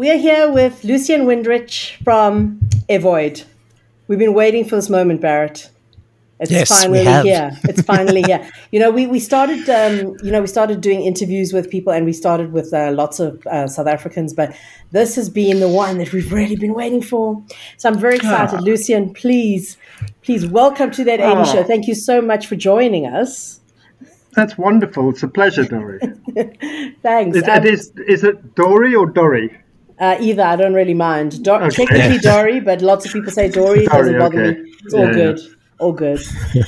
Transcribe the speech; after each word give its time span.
We 0.00 0.10
are 0.10 0.16
here 0.16 0.50
with 0.50 0.82
Lucien 0.82 1.26
Windrich 1.26 2.02
from 2.04 2.58
éVoid. 2.88 3.44
We've 4.08 4.18
been 4.18 4.32
waiting 4.32 4.64
for 4.64 4.76
this 4.76 4.88
moment, 4.88 5.20
Barrett. 5.20 5.68
It's 6.40 6.50
Yes, 6.50 6.70
we 6.70 6.76
finally 6.76 7.04
have. 7.04 7.24
here. 7.26 7.50
It's 7.64 7.82
finally 7.82 8.22
here. 8.22 8.48
You 8.72 8.80
know, 8.80 8.90
we, 8.90 9.06
we 9.06 9.20
started, 9.20 9.68
um, 9.68 10.16
you 10.22 10.32
know, 10.32 10.40
we 10.40 10.46
started 10.46 10.80
doing 10.80 11.02
interviews 11.02 11.52
with 11.52 11.68
people 11.68 11.92
and 11.92 12.06
we 12.06 12.14
started 12.14 12.50
with 12.50 12.72
uh, 12.72 12.92
lots 12.92 13.20
of 13.20 13.46
uh, 13.46 13.66
South 13.68 13.88
Africans, 13.88 14.32
but 14.32 14.56
this 14.90 15.16
has 15.16 15.28
been 15.28 15.60
the 15.60 15.68
one 15.68 15.98
that 15.98 16.14
we've 16.14 16.32
really 16.32 16.56
been 16.56 16.72
waiting 16.72 17.02
for. 17.02 17.44
So 17.76 17.90
I'm 17.90 17.98
very 17.98 18.16
excited. 18.16 18.60
Ah. 18.60 18.62
Lucian, 18.62 19.12
please, 19.12 19.76
please 20.22 20.46
welcome 20.46 20.90
to 20.92 21.04
that 21.04 21.20
80 21.20 21.24
Ah. 21.26 21.44
show. 21.44 21.62
Thank 21.62 21.86
you 21.86 21.94
so 21.94 22.22
much 22.22 22.46
for 22.46 22.56
joining 22.56 23.04
us. 23.06 23.60
That's 24.32 24.56
wonderful. 24.56 25.10
It's 25.10 25.22
a 25.22 25.28
pleasure, 25.28 25.64
Dory. 25.64 25.98
Thanks. 27.02 27.36
Is, 27.36 27.42
Um, 27.42 27.50
it 27.58 27.64
is, 27.66 27.92
is 28.08 28.24
it 28.24 28.54
Dory 28.54 28.94
or 28.94 29.04
Dory? 29.04 29.58
Uh, 30.00 30.16
either 30.20 30.42
I 30.42 30.56
don't 30.56 30.74
really 30.74 30.94
mind. 30.94 31.44
Do- 31.44 31.52
Okay. 31.52 31.84
Technically 31.86 32.18
Dory, 32.30 32.60
but 32.60 32.80
lots 32.82 33.04
of 33.06 33.12
people 33.12 33.30
say 33.30 33.48
Dory. 33.50 33.84
It 33.84 33.90
doesn't 33.90 34.18
bother 34.18 34.42
okay. 34.44 34.60
me. 34.60 34.72
It's 34.84 34.94
all 34.94 35.06
Yeah, 35.06 35.12
good. 35.12 35.40
All 35.78 35.92
good. 35.92 36.20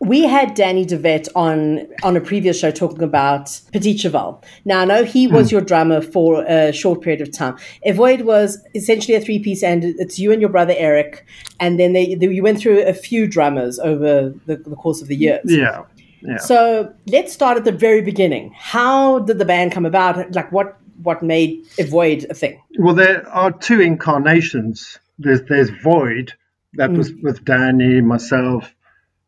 we 0.00 0.22
had 0.24 0.54
Danny 0.54 0.84
De 0.84 0.98
Wet 0.98 1.26
on 1.34 1.86
on 2.02 2.16
a 2.16 2.20
previous 2.20 2.58
show 2.60 2.70
talking 2.70 3.02
about 3.02 3.58
Petit 3.72 3.96
Cheval. 3.96 4.42
Now 4.66 4.80
I 4.80 4.84
know 4.84 5.04
he 5.04 5.26
was 5.26 5.50
your 5.50 5.62
drummer 5.62 6.02
for 6.02 6.44
a 6.44 6.70
short 6.72 7.00
period 7.00 7.22
of 7.22 7.32
time. 7.32 7.56
éVoid 7.86 8.22
was 8.24 8.58
essentially 8.74 9.16
a 9.16 9.20
three 9.20 9.38
piece, 9.38 9.62
and 9.62 9.84
it's 9.84 10.18
you 10.18 10.32
and 10.32 10.40
your 10.40 10.50
brother 10.50 10.74
Eric, 10.76 11.24
and 11.60 11.80
then 11.80 11.94
they, 11.94 12.14
they 12.14 12.28
you 12.28 12.42
went 12.42 12.58
through 12.60 12.82
a 12.82 12.92
few 12.92 13.26
drummers 13.26 13.78
over 13.78 14.34
the, 14.44 14.56
the 14.56 14.76
course 14.76 15.00
of 15.00 15.08
the 15.08 15.16
years. 15.16 15.40
Yeah. 15.46 15.82
Yeah. 16.22 16.38
So 16.38 16.92
let's 17.06 17.32
start 17.32 17.56
at 17.56 17.64
the 17.64 17.72
very 17.72 18.02
beginning. 18.02 18.52
How 18.56 19.20
did 19.20 19.38
the 19.38 19.44
band 19.44 19.72
come 19.72 19.86
about? 19.86 20.32
Like 20.34 20.50
what 20.52 20.76
what 21.06 21.22
made 21.22 21.64
éVoid 21.78 22.28
a 22.28 22.34
thing? 22.34 22.60
Well, 22.78 22.94
there 22.94 23.26
are 23.28 23.52
two 23.52 23.80
incarnations. 23.80 24.98
There's 25.18 25.42
there's 25.42 25.70
Void, 25.70 26.34
that 26.74 26.90
was 26.90 27.12
with 27.22 27.44
Danny, 27.44 28.00
myself, 28.00 28.74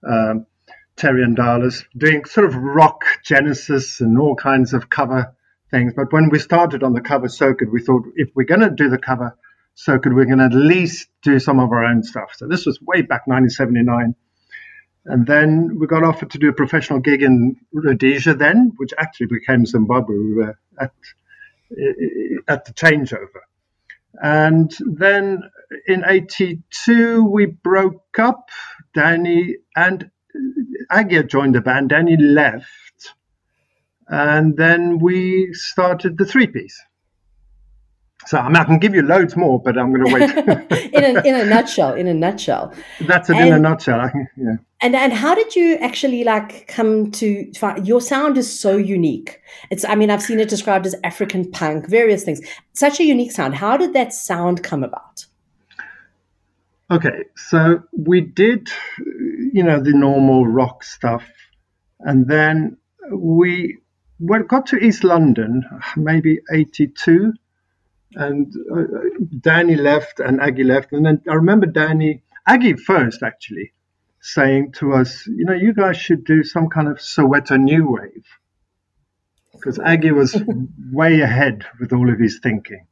um, 0.07 0.47
Terry 0.97 1.23
and 1.23 1.37
Dallas 1.37 1.85
doing 1.97 2.25
sort 2.25 2.47
of 2.47 2.57
rock 2.57 3.05
Genesis 3.25 4.01
and 4.01 4.19
all 4.19 4.35
kinds 4.35 4.75
of 4.75 4.91
cover 4.91 5.35
things. 5.71 5.93
But 5.95 6.13
when 6.13 6.29
we 6.31 6.41
started 6.41 6.83
on 6.83 6.93
the 6.93 7.01
cover 7.01 7.29
circuit, 7.29 7.73
we 7.73 7.81
thought 7.81 8.05
if 8.17 8.31
we're 8.35 8.45
going 8.45 8.61
to 8.61 8.71
do 8.71 8.89
the 8.91 8.99
cover 8.99 9.37
so 9.75 9.93
circuit, 9.93 10.15
we're 10.15 10.25
going 10.25 10.39
to 10.39 10.47
at 10.47 10.55
least 10.55 11.09
do 11.23 11.39
some 11.39 11.61
of 11.61 11.71
our 11.71 11.85
own 11.85 12.03
stuff. 12.03 12.33
So 12.37 12.49
this 12.49 12.67
was 12.67 12.81
way 12.83 13.03
back 13.03 13.29
1979. 13.29 14.17
And 15.05 15.27
then 15.27 15.79
we 15.79 15.87
got 15.87 16.03
offered 16.03 16.31
to 16.33 16.39
do 16.39 16.49
a 16.49 16.53
professional 16.53 16.99
gig 16.99 17.23
in 17.23 17.57
Rhodesia 17.73 18.35
then, 18.35 18.73
which 18.77 18.93
actually 18.99 19.29
became 19.29 19.65
Zimbabwe. 19.65 20.17
We 20.17 20.35
were 20.35 20.59
at 20.81 20.93
at 22.49 22.65
the 22.65 22.73
changeover. 22.73 23.43
And 24.21 24.75
then 24.81 25.43
in 25.87 26.05
82, 26.07 27.25
we 27.25 27.47
broke 27.47 28.19
up. 28.19 28.51
Danny 28.95 29.57
and 29.77 30.11
Agia 30.91 31.29
joined 31.29 31.55
the 31.55 31.61
band. 31.61 31.91
Danny 31.91 32.17
left. 32.17 33.15
And 34.09 34.57
then 34.57 34.99
we 34.99 35.53
started 35.53 36.17
the 36.17 36.25
three 36.25 36.47
piece. 36.47 36.83
So 38.27 38.39
I, 38.39 38.47
mean, 38.49 38.57
I 38.57 38.65
can 38.65 38.79
give 38.79 38.95
you 38.95 39.03
loads 39.03 39.37
more, 39.37 39.61
but 39.61 39.79
I'm 39.79 39.93
going 39.93 40.07
to 40.07 40.13
wait. 40.13 40.93
in 40.93 41.17
a 41.17 41.21
in 41.23 41.35
a 41.35 41.45
nutshell, 41.55 41.95
in 41.95 42.09
a 42.09 42.15
nutshell. 42.15 42.75
That's 43.01 43.31
it 43.31 43.37
in 43.37 43.53
a 43.53 43.59
nutshell. 43.59 44.01
I 44.01 44.11
yeah. 44.37 44.57
And 44.81 44.95
and 44.95 45.13
how 45.13 45.35
did 45.35 45.57
you 45.57 45.77
actually 45.77 46.23
like 46.23 46.69
come 46.69 47.11
to 47.13 47.53
find 47.55 47.87
your 47.87 48.01
sound 48.01 48.39
is 48.39 48.61
so 48.61 48.77
unique. 48.77 49.41
It's 49.71 49.85
I 49.85 49.97
mean 49.97 50.09
I've 50.09 50.23
seen 50.23 50.39
it 50.39 50.49
described 50.49 50.87
as 50.87 50.95
African 51.03 51.51
punk, 51.51 51.89
various 51.89 52.23
things. 52.23 52.41
Such 52.75 53.01
a 53.01 53.05
unique 53.05 53.33
sound. 53.33 53.57
How 53.57 53.77
did 53.77 53.93
that 53.95 54.13
sound 54.13 54.63
come 54.63 54.85
about? 54.85 55.27
Okay, 56.91 57.25
so 57.37 57.83
we 57.93 58.23
did, 58.23 58.71
you 59.53 59.63
know, 59.63 59.79
the 59.83 59.93
normal 59.93 60.47
rock 60.47 60.83
stuff, 60.83 61.25
and 62.01 62.29
then 62.29 62.79
we 63.13 63.77
well, 64.21 64.43
got 64.43 64.67
to 64.67 64.79
East 64.79 65.05
London, 65.05 65.65
maybe 65.97 66.39
'82, 66.51 67.35
and 68.15 68.55
uh, 68.75 68.85
Danny 69.41 69.77
left 69.77 70.21
and 70.21 70.41
Aggie 70.41 70.65
left, 70.65 70.93
and 70.93 71.05
then 71.05 71.21
I 71.29 71.35
remember 71.35 71.67
Danny, 71.67 72.23
Aggie 72.47 72.75
first 72.75 73.23
actually, 73.23 73.73
saying 74.21 74.73
to 74.73 74.93
us, 74.95 75.27
you 75.27 75.45
know, 75.45 75.53
you 75.55 75.73
guys 75.73 75.97
should 75.97 76.25
do 76.25 76.43
some 76.43 76.69
kind 76.69 76.89
of 76.89 76.99
Soweto 76.99 77.59
new 77.61 77.91
wave, 77.91 78.27
because 79.53 79.79
Aggie 79.79 80.13
was 80.13 80.41
way 80.93 81.21
ahead 81.21 81.65
with 81.81 81.93
all 81.93 82.11
of 82.13 82.19
his 82.19 82.41
thinking, 82.43 82.87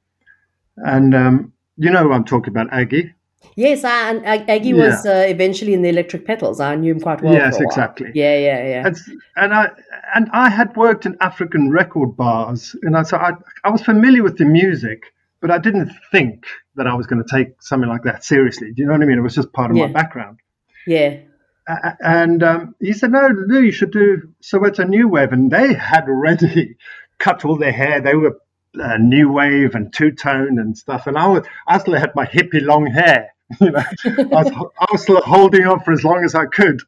and 0.77 1.15
um, 1.15 1.53
you 1.77 1.91
know, 1.91 2.03
who 2.05 2.13
I'm 2.13 2.25
talking 2.25 2.51
about 2.51 2.73
Aggie. 2.73 3.13
Yes, 3.55 3.85
I, 3.85 4.11
and 4.11 4.27
Ag- 4.27 4.49
Aggie 4.51 4.75
was 4.75 5.07
uh, 5.07 5.25
eventually 5.29 5.73
in 5.73 5.81
the 5.83 5.89
Electric 5.89 6.27
Petals. 6.27 6.59
I 6.59 6.75
knew 6.75 6.93
him 6.95 7.01
quite 7.01 7.23
well. 7.23 7.33
Yes, 7.33 7.57
for 7.57 7.63
a 7.63 7.67
while. 7.67 7.73
exactly. 7.73 8.11
Yeah, 8.15 8.37
yeah, 8.37 8.69
yeah. 8.69 8.87
and, 8.87 8.97
and 9.37 9.55
I 9.55 9.71
and 10.15 10.29
I 10.33 10.49
had 10.49 10.77
worked 10.77 11.07
in 11.07 11.17
African 11.21 11.71
record 11.71 12.17
bars, 12.17 12.75
and 12.83 12.97
I, 12.97 13.03
so 13.03 13.17
I, 13.19 13.33
I 13.63 13.71
was 13.71 13.83
familiar 13.83 14.23
with 14.23 14.37
the 14.39 14.45
music, 14.47 15.05
but 15.41 15.51
I 15.51 15.59
didn't 15.59 15.93
think 16.11 16.45
that 16.75 16.87
I 16.87 16.95
was 16.95 17.07
going 17.07 17.23
to 17.23 17.29
take 17.37 17.63
something 17.63 17.89
like 17.89 18.03
that 18.03 18.25
seriously. 18.25 18.73
Do 18.73 18.83
you 18.83 18.87
know 18.87 18.93
what 18.93 19.03
I 19.03 19.07
mean? 19.07 19.19
It 19.19 19.23
was 19.23 19.35
just 19.35 19.53
part 19.53 19.71
of 19.71 19.77
Yeah. 19.77 19.87
my 19.87 19.93
background. 19.93 20.39
Yeah. 20.87 21.21
A- 21.69 21.97
And 22.01 22.43
um, 22.43 22.75
he 22.81 22.93
said, 22.93 23.11
"No, 23.13 23.29
no, 23.29 23.59
you 23.61 23.73
should 23.73 23.91
do 23.93 24.33
Soweto 24.43 24.89
New 24.89 25.09
Wave," 25.09 25.33
and 25.33 25.51
they 25.51 25.75
had 25.75 26.05
already 26.09 26.77
cut 27.19 27.45
all 27.45 27.57
their 27.59 27.73
hair. 27.73 28.01
They 28.01 28.15
were 28.15 28.39
uh, 28.81 28.97
new 28.99 29.33
wave 29.33 29.75
and 29.75 29.93
two 29.93 30.13
tone 30.13 30.59
and 30.59 30.77
stuff, 30.77 31.07
and 31.07 31.19
I 31.19 31.27
was 31.27 31.47
I 31.67 31.79
still 31.79 31.95
had 31.97 32.15
my 32.15 32.27
hippie 32.27 32.63
long 32.63 32.87
hair. 32.87 33.31
You 33.61 33.71
know, 33.71 33.79
I 33.79 34.43
was, 34.43 34.53
I 34.81 34.87
was 34.93 35.03
still 35.03 35.21
holding 35.23 35.67
on 35.67 35.81
for 35.81 35.93
as 35.93 36.03
long 36.03 36.25
as 36.25 36.35
I 36.35 36.47
could. 36.47 36.81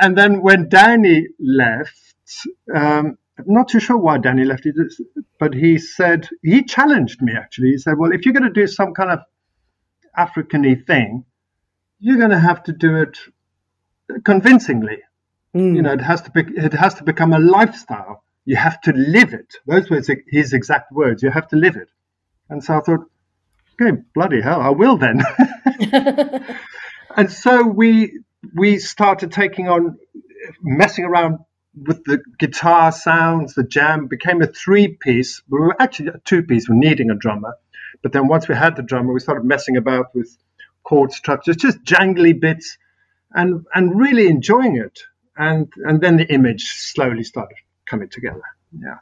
and 0.00 0.16
then 0.16 0.40
when 0.42 0.68
Danny 0.70 1.26
left, 1.38 1.98
um, 2.74 3.18
not 3.46 3.68
too 3.68 3.80
sure 3.80 3.96
why 3.98 4.18
Danny 4.18 4.44
left, 4.44 4.66
but 5.38 5.54
he 5.54 5.78
said 5.78 6.28
he 6.42 6.64
challenged 6.64 7.20
me 7.22 7.32
actually. 7.36 7.72
He 7.72 7.78
said, 7.78 7.98
"Well, 7.98 8.12
if 8.12 8.24
you're 8.24 8.34
going 8.34 8.52
to 8.52 8.60
do 8.60 8.66
some 8.66 8.94
kind 8.94 9.10
of 9.10 9.20
African-y 10.16 10.76
thing, 10.86 11.24
you're 12.02 12.18
going 12.18 12.30
to 12.30 12.38
have 12.38 12.64
to 12.64 12.72
do 12.72 12.96
it 12.96 13.16
convincingly. 14.24 14.98
Mm. 15.54 15.76
You 15.76 15.82
know, 15.82 15.92
it 15.92 16.00
has 16.00 16.20
to 16.22 16.30
be, 16.32 16.40
it 16.56 16.72
has 16.72 16.94
to 16.94 17.04
become 17.04 17.32
a 17.32 17.38
lifestyle. 17.38 18.24
You 18.44 18.56
have 18.56 18.80
to 18.82 18.92
live 18.92 19.32
it. 19.32 19.54
Those 19.66 19.88
were 19.88 19.98
his- 19.98 20.10
his 20.26 20.52
exact 20.52 20.90
words. 20.90 21.22
You 21.22 21.30
have 21.30 21.46
to 21.48 21.56
live 21.56 21.76
it. 21.76 21.88
And 22.50 22.62
so 22.62 22.76
I 22.76 22.80
thought, 22.80 23.06
okay, 23.80 24.02
bloody 24.14 24.40
hell, 24.40 24.60
I 24.60 24.70
will 24.70 24.96
then. 24.96 25.22
and 27.16 27.30
so 27.30 27.62
we 27.64 28.18
we 28.56 28.78
started 28.78 29.30
taking 29.30 29.68
on 29.68 29.96
messing 30.60 31.04
around 31.04 31.38
with 31.86 32.02
the 32.04 32.20
guitar 32.40 32.90
sounds. 32.90 33.54
The 33.54 33.62
jam 33.62 34.08
became 34.08 34.42
a 34.42 34.48
three 34.48 34.88
piece. 34.88 35.40
We 35.48 35.60
were 35.60 35.80
actually 35.80 36.08
a 36.08 36.18
two 36.24 36.42
piece. 36.42 36.68
We're 36.68 36.74
needing 36.74 37.10
a 37.10 37.14
drummer, 37.14 37.54
but 38.02 38.10
then 38.12 38.26
once 38.26 38.48
we 38.48 38.56
had 38.56 38.74
the 38.74 38.82
drummer, 38.82 39.12
we 39.12 39.20
started 39.20 39.44
messing 39.44 39.76
about 39.76 40.06
with 40.16 40.36
chord 40.84 41.12
structures, 41.12 41.56
just 41.56 41.82
jangly 41.84 42.38
bits, 42.38 42.76
and 43.34 43.64
and 43.74 43.98
really 43.98 44.26
enjoying 44.26 44.76
it. 44.76 45.00
And 45.36 45.72
and 45.84 46.00
then 46.00 46.16
the 46.16 46.30
image 46.32 46.62
slowly 46.62 47.24
started 47.24 47.56
coming 47.86 48.08
together. 48.08 48.42
Yeah. 48.78 48.98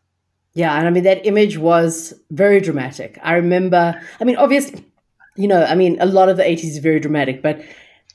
Yeah, 0.52 0.76
and 0.76 0.86
I 0.86 0.90
mean 0.90 1.04
that 1.04 1.26
image 1.26 1.58
was 1.58 2.12
very 2.30 2.60
dramatic. 2.60 3.18
I 3.22 3.34
remember. 3.34 4.00
I 4.20 4.24
mean, 4.24 4.36
obviously, 4.36 4.84
you 5.36 5.46
know, 5.46 5.64
I 5.64 5.74
mean, 5.74 5.96
a 6.00 6.06
lot 6.06 6.28
of 6.28 6.36
the 6.36 6.42
'80s 6.42 6.64
is 6.64 6.78
very 6.78 7.00
dramatic, 7.00 7.40
but 7.42 7.62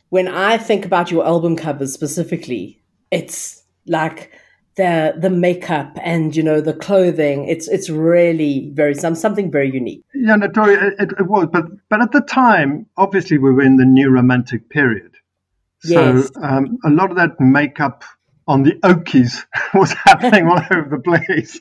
when 0.09 0.27
I 0.27 0.57
think 0.57 0.85
about 0.85 1.11
your 1.11 1.25
album 1.25 1.55
covers 1.55 1.93
specifically, 1.93 2.81
it's 3.09 3.63
like 3.87 4.31
the 4.77 5.13
the 5.17 5.29
makeup 5.29 5.97
and 6.01 6.35
you 6.35 6.43
know 6.43 6.59
the 6.61 6.73
clothing. 6.73 7.47
It's 7.47 7.67
it's 7.67 7.89
really 7.89 8.71
very 8.73 8.93
some 8.95 9.15
something 9.15 9.51
very 9.51 9.71
unique. 9.71 10.03
Yeah, 10.13 10.35
no, 10.35 10.47
Dory, 10.47 10.73
it, 10.75 11.11
it 11.19 11.27
was, 11.27 11.47
but 11.51 11.65
but 11.89 12.01
at 12.01 12.11
the 12.11 12.21
time, 12.21 12.87
obviously, 12.97 13.37
we 13.37 13.51
were 13.51 13.61
in 13.63 13.77
the 13.77 13.85
new 13.85 14.09
romantic 14.09 14.69
period. 14.69 15.11
So 15.79 16.15
Yes. 16.15 16.31
um, 16.41 16.77
a 16.83 16.89
lot 16.89 17.11
of 17.11 17.17
that 17.17 17.39
makeup 17.39 18.03
on 18.47 18.63
the 18.63 18.73
Okies 18.83 19.43
was 19.73 19.93
happening 19.93 20.47
all 20.47 20.59
over 20.71 20.87
the 20.89 20.99
place. 21.03 21.59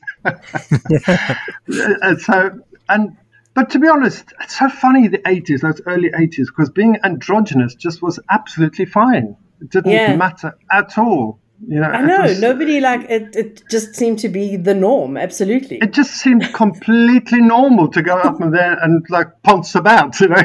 and 2.02 2.20
so, 2.20 2.50
and 2.88 3.16
but 3.54 3.70
to 3.70 3.78
be 3.78 3.88
honest, 3.88 4.24
it's 4.42 4.58
so 4.58 4.68
funny 4.68 5.08
the 5.08 5.26
eighties, 5.28 5.60
those 5.60 5.80
early 5.86 6.10
eighties, 6.16 6.50
because 6.50 6.70
being 6.70 6.96
androgynous 7.04 7.74
just 7.74 8.02
was 8.02 8.18
absolutely 8.30 8.86
fine. 8.86 9.36
It 9.60 9.70
didn't 9.70 9.92
Yeah. 9.92 10.16
matter 10.16 10.56
at 10.72 10.98
all. 10.98 11.38
You 11.66 11.80
know, 11.80 11.86
I 11.86 12.02
know 12.02 12.22
was- 12.22 12.40
nobody 12.40 12.80
like 12.80 13.08
it. 13.08 13.36
It 13.36 13.62
just 13.70 13.94
seemed 13.94 14.18
to 14.20 14.28
be 14.28 14.56
the 14.56 14.74
norm. 14.74 15.16
Absolutely. 15.16 15.78
It 15.78 15.92
just 15.92 16.12
seemed 16.14 16.52
completely 16.52 17.40
normal 17.40 17.88
to 17.88 18.02
go 18.02 18.16
up 18.16 18.40
and 18.40 18.52
there 18.52 18.76
and 18.82 19.04
like 19.08 19.28
ponce 19.42 19.74
about, 19.74 20.20
you 20.20 20.28
know. 20.28 20.36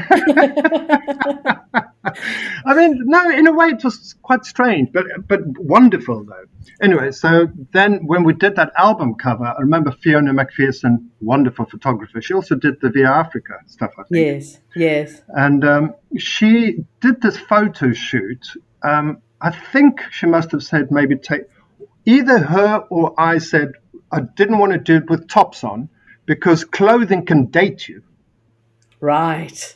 I 2.65 2.73
mean, 2.75 3.01
no, 3.05 3.29
in 3.29 3.47
a 3.47 3.51
way 3.53 3.67
it 3.67 3.83
was 3.83 4.15
quite 4.21 4.45
strange, 4.45 4.89
but 4.93 5.05
but 5.27 5.41
wonderful 5.59 6.23
though. 6.23 6.45
Anyway, 6.81 7.11
so 7.11 7.47
then 7.73 8.05
when 8.05 8.23
we 8.23 8.33
did 8.33 8.55
that 8.55 8.71
album 8.77 9.15
cover, 9.15 9.45
I 9.45 9.59
remember 9.59 9.91
Fiona 9.91 10.33
McPherson, 10.33 11.09
wonderful 11.19 11.65
photographer. 11.65 12.21
She 12.21 12.33
also 12.33 12.55
did 12.55 12.79
the 12.81 12.89
Via 12.89 13.07
Afrika 13.07 13.57
stuff, 13.67 13.91
I 13.97 14.03
think. 14.03 14.25
Yes, 14.25 14.59
yes. 14.75 15.21
And 15.29 15.65
um, 15.65 15.95
she 16.17 16.77
did 17.01 17.21
this 17.21 17.37
photo 17.37 17.91
shoot. 17.93 18.45
Um, 18.83 19.21
I 19.41 19.51
think 19.51 20.01
she 20.11 20.25
must 20.25 20.51
have 20.51 20.63
said 20.63 20.91
maybe 20.91 21.15
take 21.15 21.43
either 22.05 22.39
her 22.39 22.79
or 22.89 23.13
I 23.17 23.37
said 23.37 23.73
I 24.11 24.21
didn't 24.21 24.57
want 24.57 24.73
to 24.73 24.79
do 24.79 24.97
it 24.97 25.09
with 25.09 25.27
tops 25.27 25.63
on 25.63 25.89
because 26.25 26.63
clothing 26.63 27.25
can 27.25 27.45
date 27.45 27.87
you. 27.87 28.03
Right. 28.99 29.75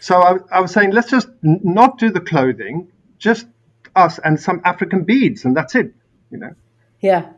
So 0.00 0.16
I, 0.16 0.36
I 0.50 0.60
was 0.60 0.72
saying, 0.72 0.90
let's 0.90 1.10
just 1.10 1.28
n- 1.44 1.60
not 1.62 1.98
do 1.98 2.10
the 2.10 2.20
clothing, 2.20 2.88
just 3.18 3.46
us 3.94 4.18
and 4.18 4.38
some 4.38 4.60
African 4.64 5.04
beads, 5.04 5.44
and 5.44 5.56
that's 5.56 5.74
it. 5.74 5.94
You 6.30 6.38
know. 6.38 6.54
Yeah. 7.00 7.30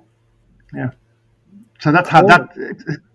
Yeah. 0.74 0.90
So 1.80 1.92
that's 1.92 2.08
how 2.08 2.22
that 2.26 2.48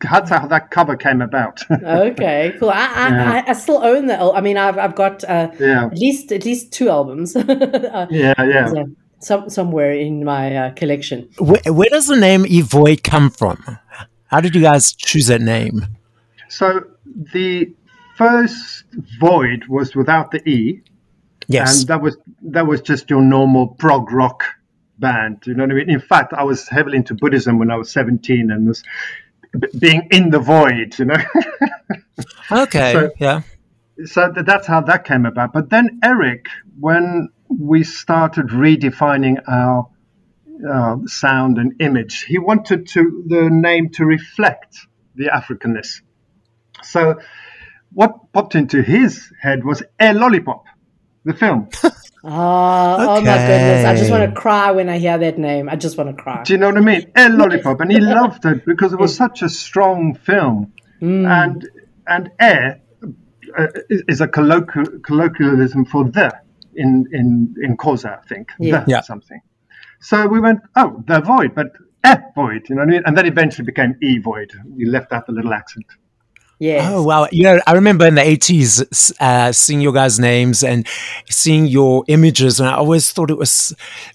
that's 0.02 0.30
how 0.30 0.46
that 0.48 0.70
cover 0.70 0.96
came 0.96 1.22
about. 1.22 1.64
okay, 1.72 2.54
cool. 2.60 2.70
I 2.70 2.76
I, 2.76 3.10
Yeah. 3.10 3.32
I 3.48 3.50
I 3.50 3.54
still 3.54 3.84
own 3.84 4.08
the. 4.08 4.20
I 4.20 4.42
mean, 4.42 4.58
I've 4.58 4.78
I've 4.78 4.96
got 4.96 5.24
uh, 5.24 5.50
yeah. 5.60 5.86
at 5.86 5.98
least 5.98 6.32
at 6.32 6.46
least 6.46 6.72
two 6.72 6.90
albums. 6.90 7.36
uh, 7.38 8.08
Yeah. 8.10 8.34
Yeah. 8.38 8.68
so, 8.68 8.86
some 9.20 9.50
somewhere 9.50 9.92
in 9.94 10.24
my 10.24 10.56
uh, 10.56 10.72
collection. 10.74 11.30
Where, 11.40 11.62
where 11.74 11.90
does 11.90 12.08
the 12.08 12.16
name 12.16 12.44
éVoid 12.44 13.04
come 13.04 13.30
from? 13.30 13.78
How 14.28 14.40
did 14.42 14.54
you 14.56 14.62
guys 14.62 14.94
choose 14.94 15.28
that 15.28 15.42
name? 15.42 15.86
So 16.50 16.84
the 17.34 17.74
first 18.18 18.84
void 19.20 19.66
was 19.68 19.96
without 19.96 20.32
the 20.32 20.48
e, 20.48 20.82
Yes. 21.48 21.80
and 21.80 21.88
that 21.90 22.02
was 22.02 22.18
that 22.44 22.68
was 22.68 22.82
just 22.82 23.10
your 23.10 23.22
normal 23.22 23.68
prog 23.70 24.12
rock 24.12 24.44
band. 25.00 25.44
You 25.46 25.54
know 25.56 25.64
what 25.64 25.72
I 25.72 25.76
mean? 25.76 25.90
In 25.90 26.00
fact, 26.00 26.34
I 26.34 26.44
was 26.44 26.68
heavily 26.68 26.98
into 26.98 27.14
Buddhism 27.16 27.60
when 27.60 27.72
I 27.72 27.76
was 27.76 27.92
seventeen, 27.92 28.52
and 28.52 28.68
was 28.68 28.84
being 29.78 30.08
in 30.12 30.30
the 30.30 30.40
void. 30.40 30.98
You 31.00 31.06
know. 31.06 31.18
okay. 32.52 32.94
so- 32.94 33.12
yeah. 33.18 33.42
so 34.06 34.32
th- 34.32 34.46
that's 34.46 34.68
how 34.68 34.82
that 34.82 35.06
came 35.06 35.26
about. 35.26 35.54
But 35.54 35.70
then 35.70 36.00
Eric, 36.04 36.48
when 36.80 37.30
we 37.48 37.84
started 37.84 38.48
redefining 38.48 39.38
our 39.48 39.90
uh, 40.70 40.98
sound 41.06 41.58
and 41.58 41.82
image, 41.82 42.24
he 42.24 42.38
wanted 42.38 42.88
to 42.90 43.24
the 43.28 43.50
name 43.50 43.90
to 43.92 44.06
reflect 44.06 44.78
the 45.16 45.26
Africanness. 45.26 46.02
So 46.84 47.20
what 47.92 48.32
popped 48.34 48.56
into 48.56 48.82
his 48.82 49.32
head 49.42 49.64
was 49.66 49.82
e'Lollipop, 50.00 50.64
the 51.26 51.34
film. 51.34 51.70
Ah, 52.24 52.98
oh 53.00 53.22
my 53.22 53.38
goodness! 53.38 53.86
I 53.86 53.96
just 53.96 54.12
want 54.12 54.30
to 54.30 54.40
cry 54.40 54.72
when 54.72 54.90
I 54.90 54.98
hear 54.98 55.18
that 55.18 55.38
name. 55.38 55.70
I 55.70 55.76
just 55.78 55.98
want 55.98 56.16
to 56.16 56.22
cry. 56.22 56.44
Do 56.44 56.54
you 56.54 56.60
know 56.60 56.68
what 56.68 56.78
I 56.78 56.82
mean? 56.82 57.12
e'Lollipop, 57.16 57.80
and 57.80 57.92
he 57.92 58.00
loved 58.00 58.46
it 58.46 58.66
because 58.66 58.92
it 58.94 59.00
was 59.00 59.16
such 59.16 59.42
a 59.42 59.50
strong 59.50 60.16
film, 60.16 60.74
and 61.02 61.68
and 62.08 62.32
air 62.40 62.82
uh, 63.58 63.68
is 63.90 64.04
is 64.08 64.22
a 64.22 64.28
colloquial, 64.28 65.00
colloquialism 65.04 65.86
for 65.86 66.04
the 66.06 66.32
in 66.76 67.08
in 67.14 67.56
in 67.64 67.78
Xhosa, 67.78 68.20
I 68.20 68.28
think, 68.28 68.52
Yeah. 68.60 68.84
the 68.84 68.92
Yeah. 68.92 69.02
something. 69.02 69.42
So 70.02 70.28
we 70.28 70.40
went, 70.40 70.60
oh, 70.76 71.04
the 71.08 71.22
void, 71.22 71.56
but 71.56 71.72
air 72.04 72.32
void, 72.36 72.70
you 72.70 72.76
know 72.76 72.82
what 72.82 72.90
I 72.90 72.92
mean? 72.92 73.04
And 73.06 73.18
then 73.18 73.26
eventually 73.26 73.66
became 73.66 73.96
e 74.02 74.18
void. 74.20 74.52
We 74.66 74.86
left 74.86 75.12
out 75.14 75.26
the 75.26 75.34
little 75.34 75.54
accent. 75.54 75.86
Yes. 76.60 76.92
Oh 76.94 77.04
wow! 77.04 77.28
You 77.32 77.44
know, 77.44 77.60
I 77.66 77.74
remember 77.74 78.06
in 78.06 78.16
the 78.16 78.22
eighties 78.22 79.14
uh, 79.22 79.54
seeing 79.54 79.80
your 79.80 79.94
guys' 79.94 80.20
names 80.20 80.62
and 80.62 80.86
seeing 81.30 81.68
your 81.68 82.04
images, 82.10 82.60
and 82.60 82.68
I 82.68 82.74
always 82.74 83.14
thought 83.14 83.32
it 83.32 83.38
was 83.38 83.74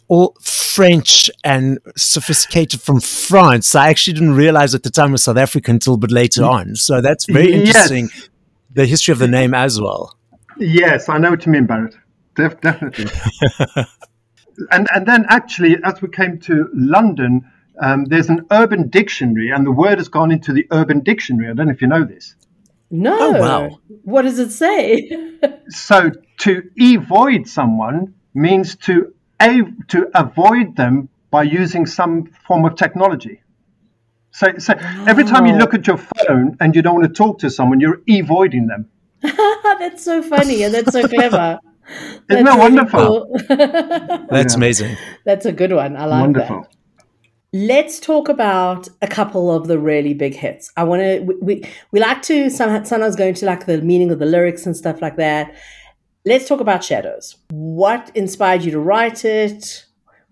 all 0.09 0.37
French 0.43 1.31
and 1.43 1.79
sophisticated 1.97 2.83
from 2.83 3.01
France. 3.01 3.75
I 3.75 3.89
actually 3.89 4.13
didn't 4.15 4.35
realize 4.35 4.75
at 4.75 4.83
the 4.83 4.91
time 4.91 5.09
it 5.09 5.13
was 5.13 5.25
South 5.25 5.39
African 5.39 5.77
until 5.77 5.95
a 5.95 5.97
bit 5.99 6.11
later 6.11 6.45
on. 6.45 6.77
So 6.77 7.01
that's 7.01 7.25
very 7.25 7.51
Yes. 7.53 7.91
interesting. 7.91 8.11
The 8.75 8.85
history 8.85 9.13
of 9.13 9.19
the 9.21 9.29
name 9.29 9.55
as 9.55 9.81
well. 9.81 10.15
Yes, 10.59 11.09
I 11.09 11.17
know 11.17 11.31
what 11.31 11.47
you 11.47 11.53
mean, 11.53 11.65
Barrett. 11.65 11.97
Def- 12.37 12.61
definitely. 12.61 13.07
and 14.71 14.87
and 14.95 15.07
then 15.07 15.25
actually, 15.31 15.77
as 15.83 16.01
we 16.03 16.09
came 16.09 16.39
to 16.41 16.69
London, 16.75 17.51
um, 17.81 18.05
there's 18.07 18.29
an 18.29 18.47
urban 18.51 18.89
dictionary, 18.89 19.51
and 19.51 19.67
the 19.67 19.73
word 19.73 19.99
has 19.99 20.09
gone 20.09 20.31
into 20.33 20.53
the 20.53 20.67
urban 20.71 21.01
dictionary. 21.01 21.51
I 21.51 21.55
don't 21.55 21.67
know 21.67 21.73
if 21.73 21.81
you 21.83 21.89
know 21.89 22.05
this. 22.05 22.35
no. 22.91 23.17
Oh, 23.19 23.33
wow. 23.41 23.79
What 24.05 24.23
does 24.23 24.39
it 24.39 24.51
say? 24.53 25.11
So 25.69 26.11
to 26.41 26.63
avoid 26.81 27.49
someone 27.49 28.15
means 28.35 28.77
to 28.87 29.15
a 29.41 29.63
to 29.89 30.11
avoid 30.15 30.77
them 30.77 31.09
by 31.31 31.43
using 31.43 31.87
some 31.87 32.27
form 32.47 32.65
of 32.65 32.77
technology. 32.77 33.41
So, 34.31 34.47
so 34.59 34.75
every 35.07 35.25
time 35.25 35.47
you 35.47 35.55
look 35.55 35.75
at 35.75 35.87
your 35.87 35.97
phone 35.97 36.57
and 36.61 36.75
you 36.77 36.83
don't 36.83 36.97
want 37.01 37.07
to 37.09 37.13
talk 37.15 37.39
to 37.41 37.51
someone, 37.51 37.81
you're 37.81 38.01
avoiding 38.09 38.67
them. 38.67 38.89
that's 39.23 40.05
so 40.05 40.23
funny 40.23 40.63
and 40.65 40.75
that's 40.75 40.93
so 40.93 41.07
clever. 41.09 41.59
Isn't 41.89 42.27
That's 42.29 42.45
that 42.45 42.45
really 42.45 42.59
wonderful? 42.59 43.27
cool. 43.49 44.27
That's 44.31 44.55
Yeah. 44.55 44.57
amazing. 44.57 44.97
that's 45.25 45.47
a 45.47 45.53
good 45.53 45.73
one. 45.73 45.97
I 45.97 46.05
like 46.07 46.21
Wonderful. 46.21 46.61
that. 46.63 46.71
Let's 47.55 48.01
talk 48.01 48.29
about 48.29 48.89
a 49.01 49.07
couple 49.07 49.55
of 49.55 49.69
the 49.69 49.79
really 49.79 50.13
big 50.13 50.35
hits. 50.35 50.73
I 50.77 50.83
want 50.83 51.03
to. 51.03 51.21
We, 51.21 51.35
we 51.37 51.71
we 51.93 52.01
like 52.01 52.21
to 52.23 52.51
some, 52.51 52.85
sometimes 52.85 53.15
go 53.15 53.27
into 53.27 53.47
like 53.47 53.67
the 53.67 53.81
meaning 53.81 54.11
of 54.11 54.19
the 54.19 54.27
lyrics 54.27 54.67
and 54.67 54.77
stuff 54.77 55.01
like 55.01 55.17
that. 55.17 55.55
Let's 56.25 56.49
talk 56.49 56.59
about 56.59 56.83
Shadows. 56.83 57.37
What 57.51 58.11
inspired 58.17 58.63
you 58.63 58.73
to 58.73 58.81
write 58.81 59.25
it? 59.25 59.87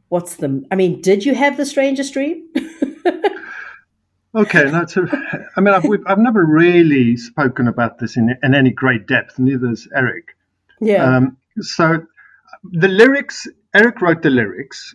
What's 0.08 0.34
the? 0.34 0.66
I 0.72 0.74
mean, 0.74 1.00
did 1.00 1.24
you 1.24 1.36
have 1.36 1.56
the 1.56 1.64
strangest 1.64 2.12
dream? 2.12 2.48
Okay, 4.34 4.64
no, 4.70 4.86
so, 4.86 5.06
I 5.56 5.60
mean, 5.60 5.74
I've, 5.74 5.84
we've, 5.84 6.00
I've 6.06 6.18
never 6.18 6.44
really 6.44 7.18
spoken 7.18 7.68
about 7.68 7.98
this 7.98 8.16
in, 8.16 8.34
in 8.42 8.54
any 8.54 8.70
great 8.70 9.06
depth, 9.06 9.38
neither 9.38 9.68
has 9.68 9.86
Eric. 9.94 10.28
yeah. 10.80 11.04
Um, 11.04 11.36
so 11.60 12.02
the 12.64 12.88
lyrics, 12.88 13.46
Eric 13.74 14.00
wrote 14.00 14.22
the 14.22 14.30
lyrics. 14.30 14.94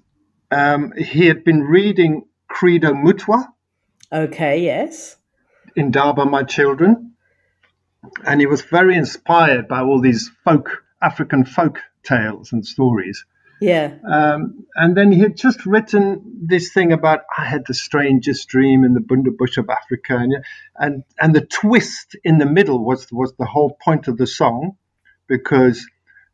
Um, 0.51 0.93
he 0.97 1.27
had 1.27 1.43
been 1.43 1.61
reading 1.61 2.25
Credo 2.47 2.93
Mutwa 2.93 3.47
okay. 4.11 4.61
Yes. 4.61 5.17
Indaba 5.75 6.25
My 6.25 6.43
Children, 6.43 7.13
and 8.25 8.39
he 8.39 8.47
was 8.47 8.61
very 8.61 8.95
inspired 8.95 9.67
by 9.67 9.81
all 9.81 10.01
these 10.01 10.31
folk, 10.43 10.83
African 11.01 11.45
folk 11.45 11.79
tales 12.03 12.51
and 12.51 12.65
stories. 12.65 13.25
Yeah. 13.59 13.95
Um, 14.07 14.65
and 14.75 14.95
then 14.95 15.11
he 15.11 15.19
had 15.19 15.35
just 15.35 15.65
written 15.65 16.21
this 16.43 16.71
thing 16.71 16.91
about 16.91 17.21
I 17.35 17.45
had 17.45 17.65
the 17.67 17.73
strangest 17.73 18.47
dream 18.47 18.83
in 18.83 18.93
the 18.93 18.99
bundu 18.99 19.35
bush 19.35 19.57
of 19.57 19.69
Africa, 19.69 20.15
and 20.17 20.35
and 20.75 21.03
and 21.19 21.35
the 21.35 21.41
twist 21.41 22.15
in 22.23 22.37
the 22.37 22.45
middle 22.45 22.83
was 22.83 23.07
was 23.11 23.33
the 23.37 23.45
whole 23.45 23.75
point 23.83 24.07
of 24.07 24.17
the 24.17 24.27
song, 24.27 24.77
because 25.27 25.85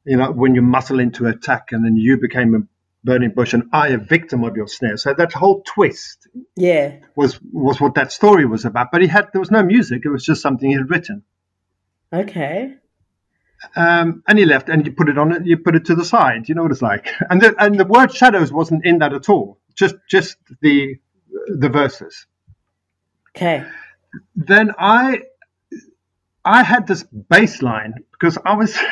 you 0.05 0.17
know 0.17 0.31
when 0.31 0.53
you 0.55 0.61
muscle 0.61 0.99
into 0.99 1.25
attack 1.27 1.71
and 1.71 1.83
then 1.83 1.95
you 1.95 2.17
became 2.17 2.55
a 2.55 2.59
burning 3.03 3.31
bush 3.31 3.53
and 3.53 3.63
I 3.73 3.89
a 3.89 3.97
victim 3.97 4.43
of 4.43 4.55
your 4.55 4.67
snare. 4.67 4.97
So 4.97 5.13
that 5.13 5.33
whole 5.33 5.61
twist 5.63 6.27
Yeah. 6.55 6.97
was 7.15 7.39
was 7.51 7.79
what 7.81 7.95
that 7.95 8.11
story 8.11 8.45
was 8.45 8.65
about. 8.65 8.91
But 8.91 9.01
he 9.01 9.07
had 9.07 9.29
there 9.33 9.39
was 9.41 9.51
no 9.51 9.63
music; 9.63 10.03
it 10.05 10.09
was 10.09 10.23
just 10.23 10.41
something 10.41 10.69
he 10.69 10.75
had 10.75 10.89
written. 10.89 11.23
Okay. 12.11 12.75
Um, 13.75 14.23
and 14.27 14.37
he 14.37 14.45
left, 14.45 14.69
and 14.69 14.85
you 14.85 14.91
put 14.91 15.09
it 15.09 15.17
on 15.17 15.31
it. 15.31 15.45
You 15.45 15.57
put 15.57 15.75
it 15.75 15.85
to 15.85 15.95
the 15.95 16.05
side. 16.05 16.49
You 16.49 16.55
know 16.55 16.63
what 16.63 16.71
it's 16.71 16.81
like. 16.81 17.07
And 17.29 17.41
the 17.41 17.55
and 17.57 17.79
the 17.79 17.85
word 17.85 18.13
shadows 18.13 18.51
wasn't 18.51 18.85
in 18.85 18.99
that 18.99 19.13
at 19.13 19.29
all. 19.29 19.59
Just 19.75 19.95
just 20.09 20.37
the 20.61 20.95
the 21.47 21.69
verses. 21.69 22.27
Okay. 23.35 23.65
Then 24.35 24.71
I 24.77 25.23
I 26.45 26.63
had 26.63 26.87
this 26.87 27.03
bassline 27.03 27.93
because 28.11 28.37
I 28.45 28.55
was. 28.55 28.77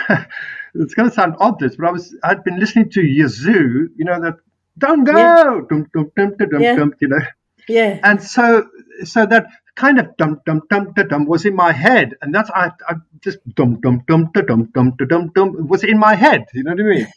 it's 0.76 0.94
going 0.94 1.10
to 1.10 1.16
sound 1.16 1.36
odd, 1.40 1.60
this, 1.60 1.76
but 1.76 1.88
I 1.88 1.92
was 1.92 2.16
I'd 2.24 2.44
been 2.44 2.60
listening 2.60 2.90
to 2.92 3.02
Yazoo. 3.02 3.90
You 3.96 4.06
know 4.06 4.22
that 4.22 4.36
don't 4.78 5.04
go, 5.04 5.18
Yeah. 5.18 5.62
dum, 5.70 5.88
dum, 5.94 6.12
dum, 6.16 6.34
dum, 6.38 6.50
dum, 6.50 6.62
Yeah. 6.62 6.76
dum, 6.76 6.94
you 7.02 7.08
know. 7.10 7.20
Yeah. 7.68 8.00
And 8.04 8.22
so 8.22 8.66
so 9.04 9.26
that 9.26 9.48
kind 9.76 10.00
of 10.00 10.18
dum 10.18 10.42
dum 10.46 10.62
dum 10.70 10.94
dum 10.96 11.08
dum 11.08 11.26
was 11.26 11.46
in 11.46 11.56
my 11.56 11.72
head, 11.72 12.16
and 12.22 12.34
that's 12.34 12.50
I, 12.50 12.72
I 12.88 12.96
just 13.22 13.38
dum 13.56 13.80
dum 13.82 14.04
dum 14.08 14.30
dum 14.34 14.46
dum 14.46 14.70
dum 14.74 14.96
dum 15.08 15.32
dum 15.34 15.68
was 15.68 15.84
in 15.84 15.98
my 15.98 16.16
head. 16.16 16.46
You 16.54 16.64
know 16.64 16.72
what 16.72 16.82
I 16.82 16.84
mean? 16.84 17.08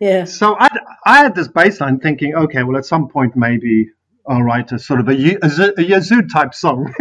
Yeah. 0.00 0.24
So 0.24 0.56
I 0.58 0.68
I 1.04 1.18
had 1.18 1.34
this 1.34 1.48
bassline 1.48 2.00
thinking, 2.02 2.34
okay, 2.34 2.62
well 2.62 2.76
at 2.78 2.86
some 2.86 3.08
point 3.08 3.36
maybe 3.36 3.90
I'll 4.26 4.42
write 4.42 4.70
a 4.72 4.78
sort 4.78 5.00
of 5.00 5.08
a, 5.08 5.12
a, 5.12 5.72
a 5.78 5.82
Yazoo 5.82 6.22
type 6.28 6.54
song. 6.54 6.94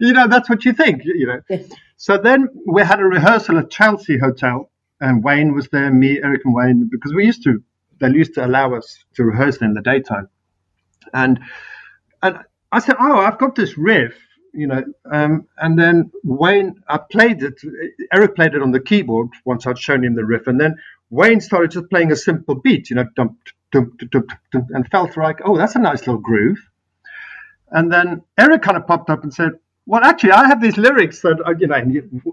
You 0.00 0.12
know, 0.14 0.28
that's 0.28 0.50
what 0.50 0.64
you 0.64 0.72
think. 0.74 1.02
You 1.04 1.26
know. 1.28 1.40
So 1.96 2.18
then 2.18 2.48
we 2.66 2.82
had 2.82 3.00
a 3.00 3.04
rehearsal 3.04 3.58
at 3.58 3.70
Chelsea 3.70 4.18
Hotel, 4.18 4.70
and 5.00 5.24
Wayne 5.24 5.54
was 5.54 5.68
there, 5.70 5.92
me, 5.92 6.20
Eric, 6.22 6.42
and 6.44 6.54
Wayne, 6.54 6.88
because 6.90 7.14
we 7.14 7.26
used 7.26 7.44
to 7.44 7.62
they 8.00 8.08
used 8.10 8.34
to 8.34 8.46
allow 8.46 8.74
us 8.74 9.04
to 9.16 9.24
rehearse 9.24 9.58
in 9.58 9.74
the 9.74 9.82
daytime, 9.82 10.28
and 11.14 11.40
and 12.22 12.38
I 12.72 12.80
said, 12.80 12.96
oh, 13.00 13.18
I've 13.18 13.38
got 13.38 13.54
this 13.56 13.78
riff. 13.78 14.14
you 14.54 14.66
know. 14.68 14.84
Um, 15.10 15.46
and 15.58 15.78
then 15.78 16.10
Wayne, 16.24 16.82
I 16.88 16.98
played 16.98 17.42
it. 17.42 17.60
Eric 18.12 18.36
played 18.36 18.54
it 18.54 18.62
on 18.62 18.72
the 18.72 18.80
keyboard 18.80 19.30
once 19.44 19.66
I'd 19.66 19.78
shown 19.78 20.04
him 20.04 20.14
the 20.16 20.24
riff, 20.24 20.46
and 20.48 20.60
then 20.60 20.76
Wayne 21.10 21.40
started 21.40 21.70
just 21.72 21.90
playing 21.90 22.12
a 22.12 22.16
simple 22.16 22.56
beat, 22.56 22.90
you 22.90 22.96
know, 22.96 23.06
dump, 23.16 23.38
dump, 23.72 24.00
dump, 24.10 24.30
dump, 24.52 24.66
and 24.70 24.88
felt 24.90 25.16
like, 25.16 25.40
oh, 25.44 25.56
that's 25.56 25.76
a 25.76 25.80
nice 25.80 26.00
little 26.00 26.18
groove. 26.20 26.58
And 27.70 27.92
then 27.92 28.22
Eric 28.38 28.62
kind 28.62 28.76
of 28.76 28.86
popped 28.86 29.10
up 29.10 29.22
and 29.24 29.34
said, 29.34 29.52
well, 29.88 30.04
actually, 30.04 30.32
I 30.32 30.46
have 30.48 30.60
these 30.60 30.76
lyrics 30.76 31.22
that, 31.22 31.40
uh, 31.46 31.54
you 31.58 31.66
know, 31.66 31.74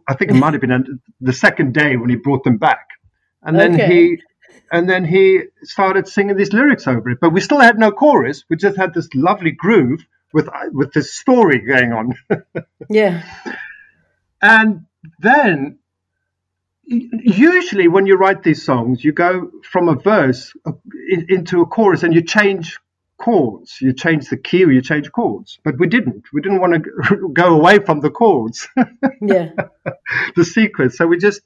I 0.09 0.13
think 0.13 0.29
it 0.29 0.33
might 0.33 0.51
have 0.51 0.61
been 0.61 0.99
the 1.21 1.31
second 1.31 1.73
day 1.73 1.95
when 1.95 2.09
he 2.09 2.17
brought 2.17 2.43
them 2.43 2.57
back. 2.57 2.85
And 3.41 3.57
then 3.57 3.75
okay. 3.75 3.87
he 3.87 4.21
and 4.73 4.89
then 4.89 5.05
he 5.05 5.43
started 5.63 6.05
singing 6.05 6.35
these 6.35 6.51
lyrics 6.51 6.85
over 6.85 7.11
it. 7.11 7.19
But 7.21 7.31
we 7.31 7.39
still 7.39 7.61
had 7.61 7.79
no 7.79 7.91
chorus. 7.91 8.43
We 8.49 8.57
just 8.57 8.75
had 8.75 8.93
this 8.93 9.07
lovely 9.15 9.51
groove 9.51 10.05
with 10.33 10.49
with 10.73 10.91
this 10.91 11.13
story 11.13 11.59
going 11.59 11.93
on. 11.93 12.13
yeah. 12.89 13.23
And 14.41 14.87
then 15.19 15.79
usually 16.83 17.87
when 17.87 18.05
you 18.05 18.15
write 18.15 18.43
these 18.43 18.65
songs, 18.65 19.01
you 19.01 19.13
go 19.13 19.49
from 19.63 19.87
a 19.87 19.95
verse 19.95 20.51
uh, 20.65 20.73
into 21.29 21.61
a 21.61 21.65
chorus 21.65 22.03
and 22.03 22.13
you 22.13 22.21
change 22.21 22.79
chords. 23.17 23.77
You 23.81 23.93
change 23.93 24.29
the 24.29 24.37
key 24.37 24.63
or 24.65 24.71
you 24.71 24.81
change 24.81 25.11
chords. 25.11 25.59
But 25.63 25.77
we 25.79 25.87
didn't. 25.87 26.25
We 26.33 26.41
didn't 26.41 26.59
want 26.59 26.83
to 26.83 27.29
go 27.33 27.55
away 27.55 27.79
from 27.79 28.01
the 28.01 28.09
chords. 28.09 28.67
yeah. 29.21 29.51
the 30.35 30.45
sequence. 30.45 30.97
So 30.97 31.07
we 31.07 31.17
just. 31.17 31.41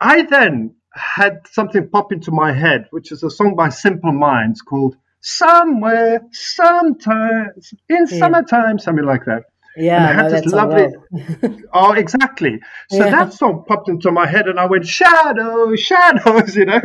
I 0.00 0.22
then 0.22 0.74
had 0.92 1.40
something 1.50 1.88
pop 1.88 2.12
into 2.12 2.30
my 2.30 2.52
head, 2.52 2.86
which 2.90 3.12
is 3.12 3.22
a 3.22 3.30
song 3.30 3.56
by 3.56 3.68
Simple 3.68 4.12
Minds 4.12 4.60
called 4.60 4.96
"Somewhere, 5.20 6.20
Sometimes 6.32 7.74
in 7.88 8.06
yeah. 8.10 8.18
Summertime," 8.18 8.78
something 8.78 9.04
like 9.04 9.24
that. 9.26 9.44
Yeah, 9.76 10.08
and 10.10 10.20
I 10.20 10.22
had 10.22 10.44
this 10.44 10.52
lovely. 10.52 11.64
oh, 11.72 11.92
exactly. 11.92 12.60
So 12.90 12.98
yeah. 12.98 13.10
that 13.10 13.32
song 13.32 13.64
popped 13.66 13.88
into 13.88 14.12
my 14.12 14.26
head, 14.26 14.46
and 14.46 14.60
I 14.60 14.66
went 14.66 14.86
shadows, 14.86 15.80
shadows. 15.80 16.54
You 16.56 16.66
know, 16.66 16.80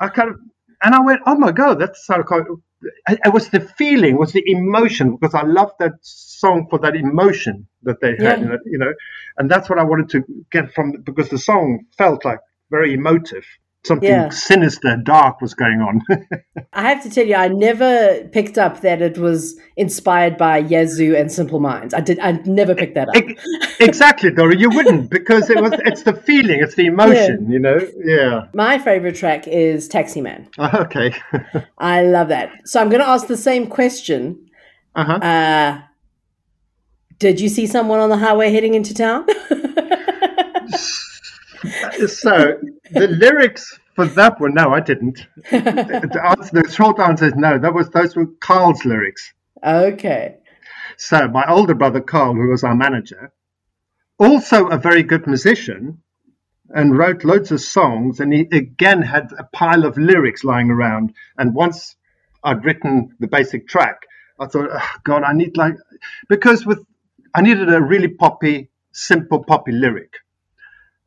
I 0.00 0.08
kind 0.08 0.30
of, 0.30 0.36
and 0.84 0.94
I 0.94 1.00
went, 1.00 1.20
oh 1.26 1.36
my 1.36 1.52
god, 1.52 1.80
that's 1.80 2.04
of. 2.48 2.60
It 3.08 3.32
was 3.32 3.48
the 3.48 3.60
feeling, 3.60 4.18
was 4.18 4.32
the 4.32 4.42
emotion, 4.46 5.16
because 5.16 5.34
I 5.34 5.42
loved 5.42 5.72
that 5.78 5.92
song 6.02 6.66
for 6.68 6.78
that 6.80 6.94
emotion 6.94 7.66
that 7.84 8.00
they 8.02 8.10
had, 8.10 8.42
yeah. 8.42 8.56
you 8.66 8.76
know, 8.76 8.92
and 9.38 9.50
that's 9.50 9.70
what 9.70 9.78
I 9.78 9.84
wanted 9.84 10.10
to 10.10 10.22
get 10.52 10.74
from 10.74 10.92
because 11.02 11.30
the 11.30 11.38
song 11.38 11.86
felt 11.96 12.24
like 12.26 12.40
very 12.70 12.92
emotive 12.92 13.44
something 13.84 14.08
yeah. 14.08 14.28
sinister, 14.30 14.96
dark 15.02 15.40
was 15.40 15.54
going 15.54 15.80
on. 15.80 16.00
I 16.72 16.88
have 16.88 17.02
to 17.02 17.10
tell 17.10 17.26
you, 17.26 17.34
I 17.34 17.48
never 17.48 18.26
picked 18.32 18.58
up 18.58 18.80
that 18.80 19.02
it 19.02 19.18
was 19.18 19.58
inspired 19.76 20.36
by 20.36 20.58
Yazoo 20.58 21.14
and 21.14 21.30
Simple 21.30 21.60
Minds. 21.60 21.94
I 21.94 22.00
did. 22.00 22.18
I 22.20 22.32
never 22.46 22.74
picked 22.74 22.94
that 22.94 23.08
up. 23.08 23.22
exactly, 23.80 24.30
Dora. 24.30 24.56
You 24.56 24.70
wouldn't 24.70 25.10
because 25.18 25.50
it 25.50 25.60
was. 25.60 25.72
It's 25.84 26.02
the 26.02 26.14
feeling. 26.14 26.60
It's 26.60 26.74
the 26.74 26.86
emotion. 26.86 27.46
Yeah. 27.46 27.52
You 27.52 27.58
know. 27.58 27.78
Yeah. 28.04 28.46
My 28.54 28.78
favorite 28.78 29.16
track 29.16 29.46
is 29.46 29.88
Taxi 29.88 30.20
Man. 30.20 30.48
okay. 30.58 31.14
I 31.78 32.02
love 32.02 32.28
that. 32.28 32.50
So 32.64 32.80
I'm 32.80 32.88
going 32.88 33.02
to 33.02 33.08
ask 33.08 33.26
the 33.26 33.36
same 33.36 33.66
question. 33.66 34.50
Uh-huh. 34.96 35.14
Uh 35.14 35.82
Did 37.18 37.40
you 37.40 37.48
see 37.48 37.66
someone 37.66 37.98
on 37.98 38.10
the 38.10 38.16
highway 38.16 38.52
heading 38.52 38.74
into 38.74 38.94
town? 38.94 39.26
So 42.06 42.58
the 42.90 43.08
lyrics 43.08 43.78
for 43.94 44.06
that 44.06 44.40
one, 44.40 44.54
no, 44.54 44.70
I 44.70 44.80
didn't. 44.80 45.26
the, 45.50 46.20
answer, 46.24 46.62
the 46.62 46.70
short 46.70 46.98
answer 46.98 47.26
is 47.26 47.34
no. 47.36 47.58
That 47.58 47.74
was 47.74 47.88
those 47.90 48.16
were 48.16 48.26
Carl's 48.40 48.84
lyrics. 48.84 49.32
Okay. 49.62 50.36
So 50.96 51.28
my 51.28 51.44
older 51.48 51.74
brother 51.74 52.00
Carl, 52.00 52.34
who 52.34 52.48
was 52.48 52.64
our 52.64 52.74
manager, 52.74 53.32
also 54.18 54.66
a 54.66 54.78
very 54.78 55.02
good 55.02 55.26
musician, 55.26 56.02
and 56.70 56.98
wrote 56.98 57.24
loads 57.24 57.52
of 57.52 57.60
songs. 57.60 58.18
And 58.20 58.32
he 58.32 58.48
again 58.52 59.02
had 59.02 59.30
a 59.38 59.44
pile 59.44 59.84
of 59.84 59.96
lyrics 59.96 60.42
lying 60.44 60.70
around. 60.70 61.14
And 61.38 61.54
once 61.54 61.94
I'd 62.42 62.64
written 62.64 63.14
the 63.20 63.28
basic 63.28 63.68
track, 63.68 64.02
I 64.40 64.46
thought, 64.46 64.70
oh, 64.72 64.90
God, 65.04 65.22
I 65.22 65.32
need 65.32 65.56
like 65.56 65.76
because 66.28 66.66
with 66.66 66.84
I 67.32 67.42
needed 67.42 67.72
a 67.72 67.80
really 67.80 68.08
poppy, 68.08 68.70
simple 68.92 69.44
poppy 69.44 69.72
lyric. 69.72 70.14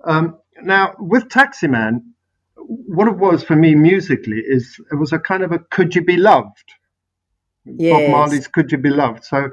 Um, 0.03 0.37
now, 0.61 0.95
with 0.99 1.29
Taxi 1.29 1.67
Man, 1.67 2.13
what 2.55 3.07
it 3.07 3.17
was 3.17 3.43
for 3.43 3.55
me 3.55 3.75
musically 3.75 4.39
is 4.39 4.79
it 4.91 4.95
was 4.95 5.13
a 5.13 5.19
kind 5.19 5.43
of 5.43 5.51
a 5.51 5.59
could 5.59 5.95
you 5.95 6.03
be 6.03 6.17
loved? 6.17 6.73
Yes. 7.65 8.01
Bob 8.01 8.11
Marley's 8.11 8.47
Could 8.47 8.71
You 8.71 8.77
Be 8.77 8.89
Loved. 8.89 9.23
So 9.25 9.51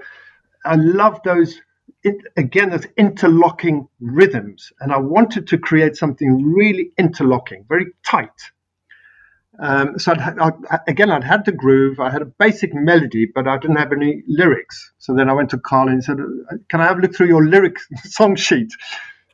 I 0.65 0.77
love 0.77 1.21
those, 1.25 1.61
it, 2.03 2.17
again, 2.37 2.71
those 2.71 2.87
interlocking 2.97 3.89
rhythms. 4.01 4.73
And 4.81 4.93
I 4.93 4.99
wanted 4.99 5.49
to 5.49 5.59
create 5.59 5.97
something 5.97 6.45
really 6.45 6.93
interlocking, 6.99 7.65
very 7.69 7.87
tight. 8.05 8.31
Um, 9.59 9.99
so 9.99 10.13
I'd, 10.13 10.39
I'd, 10.39 10.81
again, 10.89 11.11
I'd 11.11 11.23
had 11.23 11.45
the 11.45 11.53
groove, 11.53 12.01
I 12.01 12.11
had 12.11 12.23
a 12.23 12.27
basic 12.27 12.75
melody, 12.75 13.27
but 13.33 13.47
I 13.47 13.57
didn't 13.59 13.77
have 13.77 13.93
any 13.93 14.23
lyrics. 14.27 14.93
So 14.99 15.15
then 15.15 15.31
I 15.31 15.33
went 15.33 15.51
to 15.51 15.59
Carl 15.59 15.89
and 15.89 16.03
said, 16.03 16.17
"Can 16.69 16.81
I 16.81 16.87
have 16.87 16.99
a 16.99 17.01
look 17.01 17.15
through 17.15 17.29
your 17.29 17.47
lyric 17.47 17.77
song 18.05 18.35
sheet?" 18.35 18.73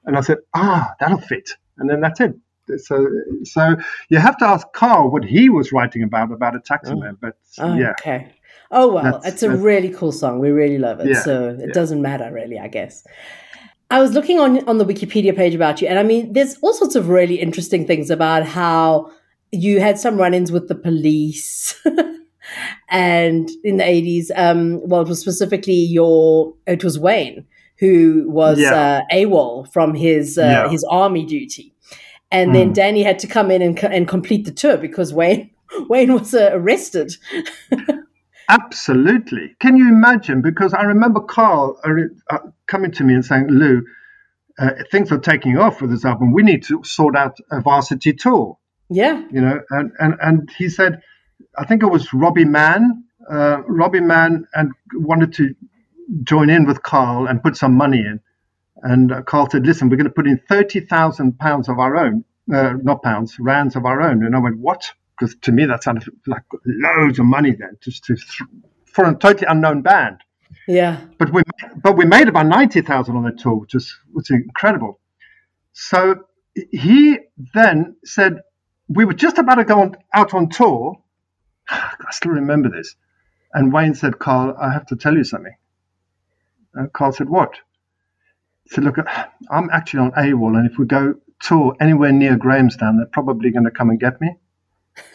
And 0.04 0.16
I 0.16 0.20
said, 0.20 0.38
"Ah, 0.54 0.94
that'll 0.98 1.20
fit." 1.20 1.50
and 1.80 1.90
then 1.90 2.00
that's 2.00 2.20
it. 2.20 2.34
So, 2.76 3.08
so 3.42 3.74
you 4.10 4.18
have 4.18 4.36
to 4.36 4.44
ask 4.44 4.64
Carl 4.74 5.10
what 5.10 5.24
he 5.24 5.48
was 5.48 5.72
writing 5.72 6.04
about 6.04 6.30
about 6.30 6.54
a 6.54 6.60
taxi 6.60 6.94
man. 6.94 7.16
But 7.20 7.36
oh, 7.58 7.74
yeah, 7.74 7.94
okay. 7.98 8.32
Oh 8.70 8.92
well, 8.92 9.20
that's, 9.20 9.26
it's 9.26 9.42
a 9.42 9.50
really 9.50 9.90
cool 9.90 10.12
song. 10.12 10.38
We 10.38 10.50
really 10.50 10.78
love 10.78 11.00
it. 11.00 11.08
Yeah, 11.08 11.22
so 11.22 11.48
it 11.48 11.60
yeah. 11.60 11.72
doesn't 11.72 12.00
matter 12.00 12.30
really, 12.32 12.60
I 12.60 12.68
guess. 12.68 13.04
I 13.90 14.00
was 14.00 14.12
looking 14.12 14.38
on 14.38 14.68
on 14.68 14.78
the 14.78 14.84
Wikipedia 14.84 15.34
page 15.34 15.52
about 15.52 15.82
you, 15.82 15.88
and 15.88 15.98
I 15.98 16.04
mean, 16.04 16.32
there's 16.32 16.56
all 16.58 16.72
sorts 16.72 16.94
of 16.94 17.08
really 17.08 17.40
interesting 17.40 17.88
things 17.88 18.08
about 18.08 18.46
how 18.46 19.10
you 19.50 19.80
had 19.80 19.98
some 19.98 20.16
run-ins 20.16 20.52
with 20.52 20.68
the 20.68 20.76
police. 20.76 21.74
and 22.88 23.48
in 23.62 23.76
the 23.76 23.84
80s 23.84 24.30
um 24.34 24.80
well 24.88 25.02
it 25.02 25.08
was 25.08 25.20
specifically 25.20 25.72
your 25.72 26.52
it 26.66 26.82
was 26.82 26.98
wayne 26.98 27.46
who 27.80 28.26
was 28.28 28.60
yeah. 28.60 29.00
uh, 29.10 29.14
AWOL 29.14 29.72
from 29.72 29.94
his 29.94 30.38
uh, 30.38 30.42
yeah. 30.42 30.68
his 30.68 30.84
army 30.84 31.24
duty, 31.24 31.74
and 32.30 32.50
mm. 32.50 32.52
then 32.52 32.72
Danny 32.74 33.02
had 33.02 33.18
to 33.20 33.26
come 33.26 33.50
in 33.50 33.62
and, 33.62 33.82
and 33.82 34.06
complete 34.06 34.44
the 34.44 34.52
tour 34.52 34.76
because 34.76 35.12
Wayne 35.12 35.50
Wayne 35.88 36.12
was 36.12 36.34
uh, 36.34 36.50
arrested. 36.52 37.16
Absolutely. 38.48 39.56
Can 39.60 39.76
you 39.76 39.88
imagine? 39.88 40.42
Because 40.42 40.74
I 40.74 40.82
remember 40.82 41.20
Carl 41.20 41.80
uh, 41.84 42.34
uh, 42.34 42.38
coming 42.66 42.90
to 42.92 43.04
me 43.04 43.14
and 43.14 43.24
saying, 43.24 43.48
"Lou, 43.48 43.82
uh, 44.58 44.72
things 44.92 45.10
are 45.10 45.18
taking 45.18 45.56
off 45.56 45.80
with 45.80 45.90
this 45.90 46.04
album. 46.04 46.32
We 46.32 46.42
need 46.42 46.62
to 46.64 46.84
sort 46.84 47.16
out 47.16 47.38
a 47.50 47.62
varsity 47.62 48.12
tour." 48.12 48.58
Yeah. 48.90 49.24
You 49.30 49.40
know, 49.40 49.60
and 49.70 49.92
and 50.00 50.16
and 50.20 50.50
he 50.58 50.68
said, 50.68 51.00
I 51.56 51.64
think 51.64 51.82
it 51.82 51.86
was 51.86 52.12
Robbie 52.12 52.44
Mann. 52.44 53.04
Robbie 53.30 54.00
Mann 54.00 54.44
and 54.54 54.72
wanted 54.94 55.32
to 55.34 55.54
join 56.24 56.50
in 56.50 56.66
with 56.66 56.82
Carl 56.82 57.26
and 57.26 57.42
put 57.42 57.56
some 57.56 57.74
money 57.74 57.98
in. 57.98 58.20
And 58.82 59.12
uh, 59.12 59.22
Carl 59.22 59.48
said, 59.50 59.66
listen, 59.66 59.88
we're 59.88 59.96
going 59.96 60.06
to 60.06 60.12
put 60.12 60.26
in 60.26 60.40
30,000 60.48 61.38
pounds 61.38 61.68
of 61.68 61.78
our 61.78 61.96
own, 61.96 62.24
uh, 62.52 62.74
not 62.82 63.02
pounds, 63.02 63.38
rands 63.38 63.76
of 63.76 63.84
our 63.84 64.00
own. 64.00 64.24
And 64.24 64.34
I 64.34 64.38
went, 64.38 64.58
what? 64.58 64.90
Because 65.18 65.36
to 65.42 65.52
me, 65.52 65.66
that 65.66 65.82
sounded 65.82 66.08
like 66.26 66.42
loads 66.64 67.18
of 67.18 67.26
money 67.26 67.52
then, 67.52 67.76
just 67.82 68.04
to, 68.04 68.16
for 68.86 69.04
a 69.04 69.14
totally 69.14 69.46
unknown 69.48 69.82
band. 69.82 70.18
Yeah. 70.66 71.00
But 71.18 71.32
we, 71.32 71.42
but 71.82 71.96
we 71.96 72.06
made 72.06 72.28
about 72.28 72.46
90,000 72.46 73.16
on 73.16 73.24
the 73.24 73.32
tour, 73.32 73.56
which 73.56 73.74
is, 73.74 73.94
which 74.12 74.30
is 74.30 74.36
incredible. 74.36 74.98
So 75.72 76.24
he 76.54 77.18
then 77.54 77.96
said, 78.04 78.40
we 78.88 79.04
were 79.04 79.14
just 79.14 79.38
about 79.38 79.56
to 79.56 79.64
go 79.64 79.80
on, 79.80 79.96
out 80.14 80.34
on 80.34 80.48
tour. 80.48 80.96
I 81.68 82.10
still 82.12 82.32
remember 82.32 82.70
this. 82.70 82.96
And 83.52 83.72
Wayne 83.72 83.94
said, 83.94 84.18
Carl, 84.18 84.56
I 84.60 84.72
have 84.72 84.86
to 84.86 84.96
tell 84.96 85.14
you 85.14 85.24
something. 85.24 85.54
Uh, 86.78 86.86
Carl 86.92 87.12
said, 87.12 87.28
What? 87.28 87.54
He 88.64 88.70
said, 88.70 88.84
Look, 88.84 88.96
I'm 89.50 89.70
actually 89.70 90.00
on 90.00 90.12
AWOL, 90.12 90.56
and 90.56 90.70
if 90.70 90.78
we 90.78 90.86
go 90.86 91.14
tour 91.40 91.74
anywhere 91.80 92.12
near 92.12 92.36
Grahamstown, 92.36 92.96
they're 92.96 93.06
probably 93.06 93.50
going 93.50 93.64
to 93.64 93.70
come 93.70 93.90
and 93.90 93.98
get 94.00 94.20
me. 94.20 94.36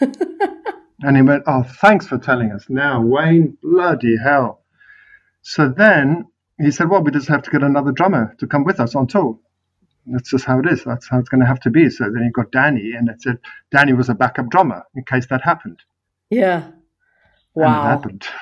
and 1.02 1.16
he 1.16 1.22
went, 1.22 1.44
Oh, 1.46 1.62
thanks 1.62 2.06
for 2.06 2.18
telling 2.18 2.52
us. 2.52 2.66
Now, 2.68 3.00
Wayne, 3.00 3.56
bloody 3.62 4.16
hell. 4.16 4.62
So 5.42 5.68
then 5.68 6.26
he 6.58 6.70
said, 6.70 6.90
Well, 6.90 7.02
we 7.02 7.10
just 7.10 7.28
have 7.28 7.42
to 7.42 7.50
get 7.50 7.62
another 7.62 7.92
drummer 7.92 8.34
to 8.38 8.46
come 8.46 8.64
with 8.64 8.80
us 8.80 8.94
on 8.94 9.06
tour. 9.06 9.38
That's 10.06 10.30
just 10.30 10.44
how 10.44 10.60
it 10.60 10.66
is. 10.66 10.84
That's 10.84 11.08
how 11.08 11.18
it's 11.18 11.28
going 11.28 11.40
to 11.40 11.46
have 11.46 11.60
to 11.60 11.70
be. 11.70 11.90
So 11.90 12.04
then 12.04 12.22
he 12.22 12.30
got 12.30 12.52
Danny, 12.52 12.92
and 12.92 13.08
it 13.08 13.22
said 13.22 13.38
Danny 13.72 13.92
was 13.92 14.08
a 14.08 14.14
backup 14.14 14.48
drummer 14.50 14.84
in 14.94 15.04
case 15.04 15.26
that 15.26 15.42
happened. 15.42 15.80
Yeah. 16.30 16.70
Wow. 17.54 17.66
And 17.66 17.74
it 17.74 17.88
happened. 17.88 18.26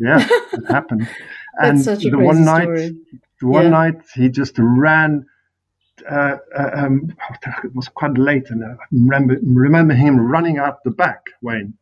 Yeah, 0.00 0.24
it 0.52 0.66
happened. 0.68 1.08
and 1.58 1.78
the 1.78 2.18
one 2.18 2.44
night, 2.44 2.62
story. 2.62 2.96
one 3.40 3.64
yeah. 3.64 3.70
night 3.70 4.00
he 4.14 4.28
just 4.28 4.54
ran. 4.58 5.26
Uh, 6.08 6.36
uh, 6.56 6.70
um, 6.74 7.12
it 7.64 7.74
was 7.74 7.88
quite 7.88 8.16
late, 8.16 8.50
and 8.50 8.64
I 8.64 8.76
remember 8.92 9.38
remember 9.42 9.94
him 9.94 10.18
running 10.18 10.58
out 10.58 10.82
the 10.84 10.90
back, 10.90 11.26
Wayne. 11.42 11.74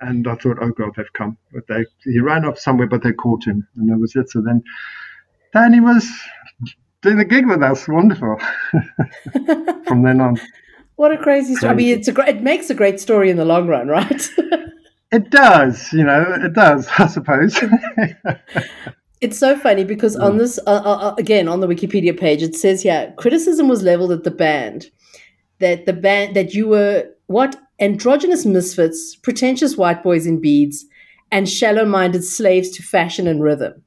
And 0.00 0.26
I 0.26 0.34
thought, 0.34 0.56
oh 0.60 0.70
god, 0.70 0.94
they've 0.96 1.12
come. 1.12 1.36
But 1.52 1.66
they 1.68 1.84
he 2.04 2.18
ran 2.18 2.44
off 2.44 2.58
somewhere, 2.58 2.86
but 2.86 3.02
they 3.02 3.12
caught 3.12 3.44
him, 3.44 3.68
and 3.76 3.90
that 3.90 3.98
was 3.98 4.16
it. 4.16 4.30
So 4.30 4.40
then 4.40 4.62
Danny 5.52 5.80
was 5.80 6.10
doing 7.02 7.18
the 7.18 7.24
gig 7.24 7.46
with 7.46 7.62
us. 7.62 7.86
Wonderful. 7.86 8.38
From 9.86 10.02
then 10.02 10.20
on. 10.20 10.40
What 10.96 11.12
a 11.12 11.18
crazy 11.18 11.54
story! 11.54 11.72
I 11.72 11.74
mean, 11.74 11.98
it's 11.98 12.08
a 12.08 12.12
great, 12.12 12.28
it 12.28 12.42
makes 12.42 12.70
a 12.70 12.74
great 12.74 13.00
story 13.00 13.30
in 13.30 13.36
the 13.36 13.44
long 13.44 13.66
run, 13.66 13.88
right? 13.88 14.28
it 15.12 15.30
does, 15.30 15.92
you 15.92 16.04
know, 16.04 16.24
it 16.42 16.52
does, 16.52 16.88
I 16.98 17.06
suppose. 17.06 17.58
It's 19.22 19.38
so 19.38 19.56
funny 19.56 19.84
because 19.84 20.16
on 20.16 20.36
this, 20.36 20.58
uh, 20.66 20.82
uh, 20.84 20.96
uh, 20.96 21.14
again, 21.16 21.46
on 21.46 21.60
the 21.60 21.68
Wikipedia 21.68 22.18
page, 22.18 22.42
it 22.42 22.56
says 22.56 22.82
here 22.82 23.14
criticism 23.16 23.68
was 23.68 23.82
leveled 23.82 24.10
at 24.10 24.24
the 24.24 24.30
band 24.30 24.90
that 25.60 25.86
the 25.86 25.92
band 25.92 26.34
that 26.34 26.52
you 26.52 26.68
were 26.68 27.08
what 27.26 27.56
androgynous 27.78 28.44
misfits, 28.44 29.14
pretentious 29.16 29.76
white 29.76 30.02
boys 30.02 30.26
in 30.26 30.40
beads, 30.40 30.84
and 31.30 31.48
shallow-minded 31.48 32.24
slaves 32.24 32.70
to 32.70 32.82
fashion 32.82 33.26
and 33.26 33.42
rhythm. 33.42 33.82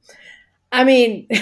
I 0.72 0.84
mean. 0.84 1.28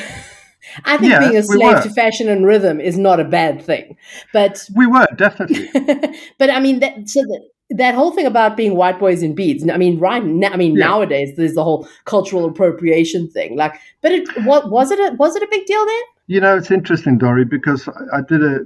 I 0.87 0.97
think 0.97 1.13
yeah, 1.13 1.21
being 1.21 1.37
a 1.37 1.43
slave 1.43 1.83
to 1.85 1.91
fashion 1.91 2.29
and 2.29 2.45
rhythm 2.45 2.81
is 2.81 2.99
not 2.99 3.21
a 3.21 3.25
bad 3.25 3.63
thing, 3.63 3.97
but 4.33 4.65
we 4.75 4.87
were 4.87 5.07
definitely. 5.15 5.69
but 6.39 6.51
I 6.51 6.59
mean, 6.59 6.81
that, 6.81 7.09
so 7.09 7.21
that, 7.21 7.43
that 7.71 7.95
whole 7.95 8.13
thing 8.13 8.27
about 8.27 8.57
being 8.57 8.77
white 8.77 8.99
boys 8.99 9.23
in 9.23 9.35
beads. 9.35 9.69
I 9.69 9.77
mean, 9.77 9.99
right 9.99 10.25
now, 10.25 10.51
I 10.51 10.57
mean, 10.57 10.77
yeah. 10.77 10.87
nowadays 10.87 11.35
there's 11.37 11.55
the 11.55 11.65
whole 11.65 11.89
cultural 12.05 12.45
appropriation 12.45 13.29
thing. 13.31 13.57
Like, 13.57 13.75
but 14.03 14.13
it 14.13 14.45
what 14.45 14.71
was 14.71 14.91
it? 14.91 14.99
A, 14.99 15.15
was 15.17 15.35
it 15.37 15.43
a 15.43 15.49
big 15.51 15.67
deal 15.67 15.85
then? 15.85 16.03
You 16.27 16.41
know, 16.41 16.57
it's 16.57 16.71
interesting, 16.71 17.19
Dory, 17.19 17.45
because 17.45 17.89
I 18.13 18.21
did 18.23 18.43
a 18.43 18.61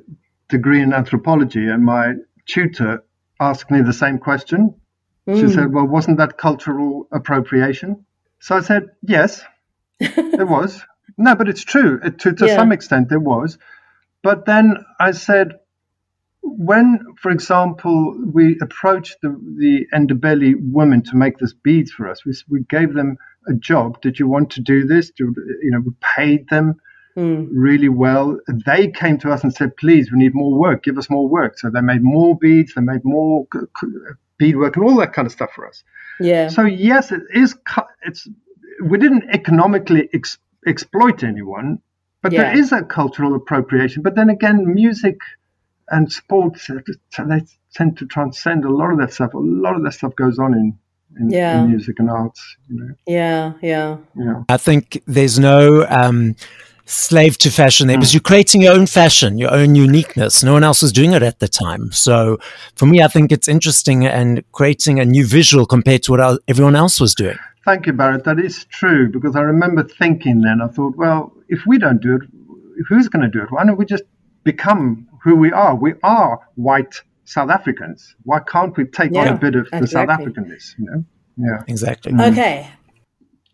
degree 0.49 0.81
in 0.81 0.93
anthropology, 0.93 1.67
and 1.67 1.85
my 1.85 2.15
tutor 2.47 3.05
asked 3.41 3.71
me 3.71 3.83
the 3.83 3.93
same 3.93 4.19
question. 4.19 4.75
Mm. 5.29 5.41
She 5.41 5.55
said, 5.55 5.73
"Well, 5.73 5.87
wasn't 5.87 6.19
that 6.19 6.39
cultural 6.39 7.07
appropriation?" 7.13 8.05
So 8.41 8.57
I 8.57 8.61
said, 8.61 8.89
"Yes, 9.03 9.45
it 10.01 10.49
was." 10.49 10.83
No, 11.17 11.35
but 11.35 11.49
it's 11.49 11.65
true. 11.65 12.01
It, 12.03 12.19
to 12.21 12.33
to 12.33 12.47
yeah. 12.47 12.57
some 12.57 12.73
extent, 12.73 13.13
it 13.13 13.19
was. 13.19 13.59
But 14.23 14.47
then 14.47 14.85
I 14.99 15.13
said, 15.13 15.61
when, 16.43 17.01
for 17.21 17.31
example, 17.31 18.17
we 18.33 18.59
approached 18.63 19.17
the, 19.23 19.31
the 19.59 19.87
Ndebele 19.95 20.55
women 20.61 21.03
to 21.03 21.17
make 21.17 21.39
this 21.39 21.53
beads 21.53 21.91
for 21.91 22.09
us, 22.09 22.25
we, 22.25 22.33
we 22.49 22.61
gave 22.69 22.95
them 22.95 23.17
a 23.49 23.55
job. 23.55 24.01
Did 24.01 24.19
you 24.19 24.29
want 24.29 24.51
to 24.51 24.61
do 24.61 24.87
this? 24.87 25.11
Do, 25.11 25.35
you 25.63 25.71
know, 25.71 25.81
we 25.81 25.93
paid 26.17 26.49
them 26.49 26.81
mm. 27.17 27.49
really 27.51 27.89
well. 27.89 28.39
They 28.67 28.89
came 28.89 29.19
to 29.19 29.33
us 29.33 29.43
and 29.43 29.55
said, 29.55 29.77
please, 29.77 30.11
we 30.13 30.19
need 30.19 30.35
more 30.35 30.59
work. 30.59 30.85
Give 30.85 30.99
us 30.99 31.11
more 31.11 31.29
work. 31.29 31.59
So 31.59 31.71
they 31.71 31.81
made 31.81 32.03
more 32.03 32.37
beads. 32.37 32.75
They 32.75 32.83
made 32.83 33.05
more 33.05 33.47
beadwork 34.39 34.77
and 34.77 34.85
all 34.85 34.97
that 34.97 35.13
kind 35.13 35.27
of 35.27 35.33
stuff 35.33 35.51
for 35.55 35.67
us. 35.67 35.83
Yeah. 36.21 36.49
So 36.49 36.65
yes, 36.65 37.13
it 37.13 37.23
is. 37.33 37.57
It's 38.03 38.29
we 38.83 38.99
didn't 38.99 39.25
economically 39.31 40.09
ex- 40.13 40.39
exploit 40.67 41.23
anyone, 41.23 41.81
but 42.23 42.33
yeah. 42.33 42.43
there 42.43 42.59
is 42.59 42.73
a 42.73 42.83
cultural 42.83 43.35
appropriation. 43.35 44.03
But 44.03 44.15
then 44.15 44.31
again, 44.31 44.75
music 44.75 45.17
and 45.91 46.11
sports 46.11 46.67
they 46.69 47.41
tend 47.75 47.99
to 47.99 48.07
transcend 48.07 48.65
a 48.65 48.71
lot 48.71 48.91
of 48.91 48.99
that 48.99 49.13
stuff. 49.13 49.35
A 49.35 49.39
lot 49.39 49.77
of 49.77 49.83
that 49.85 49.93
stuff 49.93 50.15
goes 50.17 50.39
on 50.39 50.55
in 50.55 50.79
in, 51.19 51.31
yeah. 51.31 51.63
in 51.63 51.71
music 51.71 51.99
and 51.99 52.11
arts. 52.11 52.57
You 52.69 52.81
know? 52.81 52.95
Yeah, 53.07 53.53
yeah, 53.63 53.97
yeah. 54.17 54.43
I 54.49 54.57
think 54.57 55.03
there's 55.07 55.39
no. 55.39 55.87
Um, 55.89 56.37
slave 56.91 57.37
to 57.37 57.51
fashion 57.51 57.87
there 57.87 57.99
because 57.99 58.13
mm. 58.13 58.15
you're 58.15 58.23
creating 58.23 58.63
your 58.63 58.73
own 58.73 58.87
fashion, 58.87 59.37
your 59.37 59.53
own 59.53 59.75
uniqueness. 59.75 60.43
No 60.43 60.55
one 60.55 60.65
else 60.65 60.81
was 60.81 60.91
doing 60.91 61.13
it 61.13 61.23
at 61.23 61.39
the 61.39 61.47
time. 61.47 61.93
So 61.93 62.39
for 62.77 62.87
me, 62.87 63.03
I 63.03 63.09
think 63.09 63.31
it's 63.31 63.47
interesting 63.47 64.07
and 64.07 64.43
creating 64.53 64.99
a 64.99 65.05
new 65.05 65.27
visual 65.27 65.67
compared 65.67 66.03
to 66.05 66.13
what 66.13 66.41
everyone 66.49 66.75
else 66.75 66.99
was 66.99 67.15
doing. 67.15 67.37
Thank 67.67 67.87
you, 67.87 67.93
Barrett. 67.93 68.25
That 68.25 68.39
is 68.39 68.65
true 68.65 69.11
because 69.11 69.37
I 69.37 69.43
remember 69.43 69.83
thinking 69.83 70.41
then, 70.41 70.63
I 70.63 70.69
thought, 70.69 70.97
well, 70.97 71.35
if 71.49 71.67
we 71.67 71.77
don't 71.77 72.01
do 72.01 72.15
it, 72.15 72.23
who's 72.89 73.09
going 73.09 73.23
to 73.23 73.29
do 73.29 73.43
it? 73.43 73.53
Why 73.53 73.67
don't 73.67 73.77
we 73.77 73.85
just 73.85 74.05
become 74.45 75.07
who 75.23 75.37
we 75.37 75.53
are? 75.53 75.75
We 75.75 75.95
are 76.03 76.41
white 76.55 77.03
South 77.25 77.51
Africans. 77.51 78.15
Why 78.25 78.41
can't 78.41 78.77
we 78.77 78.85
take 78.85 79.13
yeah, 79.13 79.23
on 79.23 79.29
a 79.29 79.39
bit 79.39 79.55
of 79.55 79.67
exactly. 79.67 79.81
the 79.81 79.87
South 79.87 80.09
Africanness? 80.09 80.79
You 80.79 80.85
know? 80.91 81.05
Yeah, 81.37 81.65
exactly. 81.69 82.13
Mm. 82.13 82.33
Okay. 82.33 82.71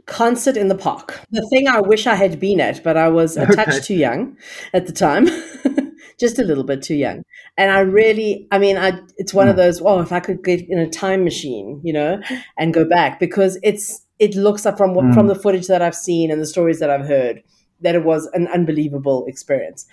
Concert 0.07 0.57
in 0.57 0.69
the 0.69 0.75
park. 0.75 1.21
The 1.31 1.47
thing 1.49 1.67
I 1.67 1.81
wish 1.81 2.07
I 2.07 2.15
had 2.15 2.39
been 2.39 2.61
at, 2.61 2.85
but 2.85 2.97
I 2.97 3.09
was 3.09 3.37
a 3.37 3.47
touch 3.47 3.87
too 3.87 3.95
young 3.95 4.37
at 4.73 4.87
the 4.87 4.93
time. 4.93 5.27
just 6.19 6.39
a 6.39 6.45
little 6.45 6.65
bit 6.65 6.83
too 6.83 6.95
young. 6.95 7.23
And 7.57 7.71
I 7.71 7.81
really, 7.81 8.47
I 8.51 8.59
mean, 8.59 8.77
I 8.77 9.01
it's 9.17 9.35
one 9.35 9.47
mm. 9.47 9.51
of 9.51 9.57
those. 9.57 9.81
Oh, 9.81 10.01
if 10.01 10.13
I 10.13 10.21
could 10.21 10.45
get 10.45 10.69
in 10.69 10.79
a 10.79 10.89
time 10.89 11.25
machine, 11.25 11.81
you 11.83 11.93
know, 11.93 12.21
and 12.59 12.75
go 12.75 12.85
back 12.85 13.19
because 13.19 13.59
it's 13.63 14.05
it 14.19 14.35
looks 14.35 14.65
up 14.67 14.77
from 14.77 14.95
what, 14.95 15.07
mm. 15.07 15.15
from 15.15 15.27
the 15.27 15.35
footage 15.35 15.67
that 15.67 15.83
I've 15.83 15.95
seen 15.95 16.31
and 16.31 16.41
the 16.41 16.47
stories 16.47 16.79
that 16.81 16.91
I've 16.91 17.07
heard 17.07 17.43
that 17.81 17.95
it 17.95 18.05
was 18.05 18.27
an 18.33 18.47
unbelievable 18.49 19.25
experience. 19.27 19.87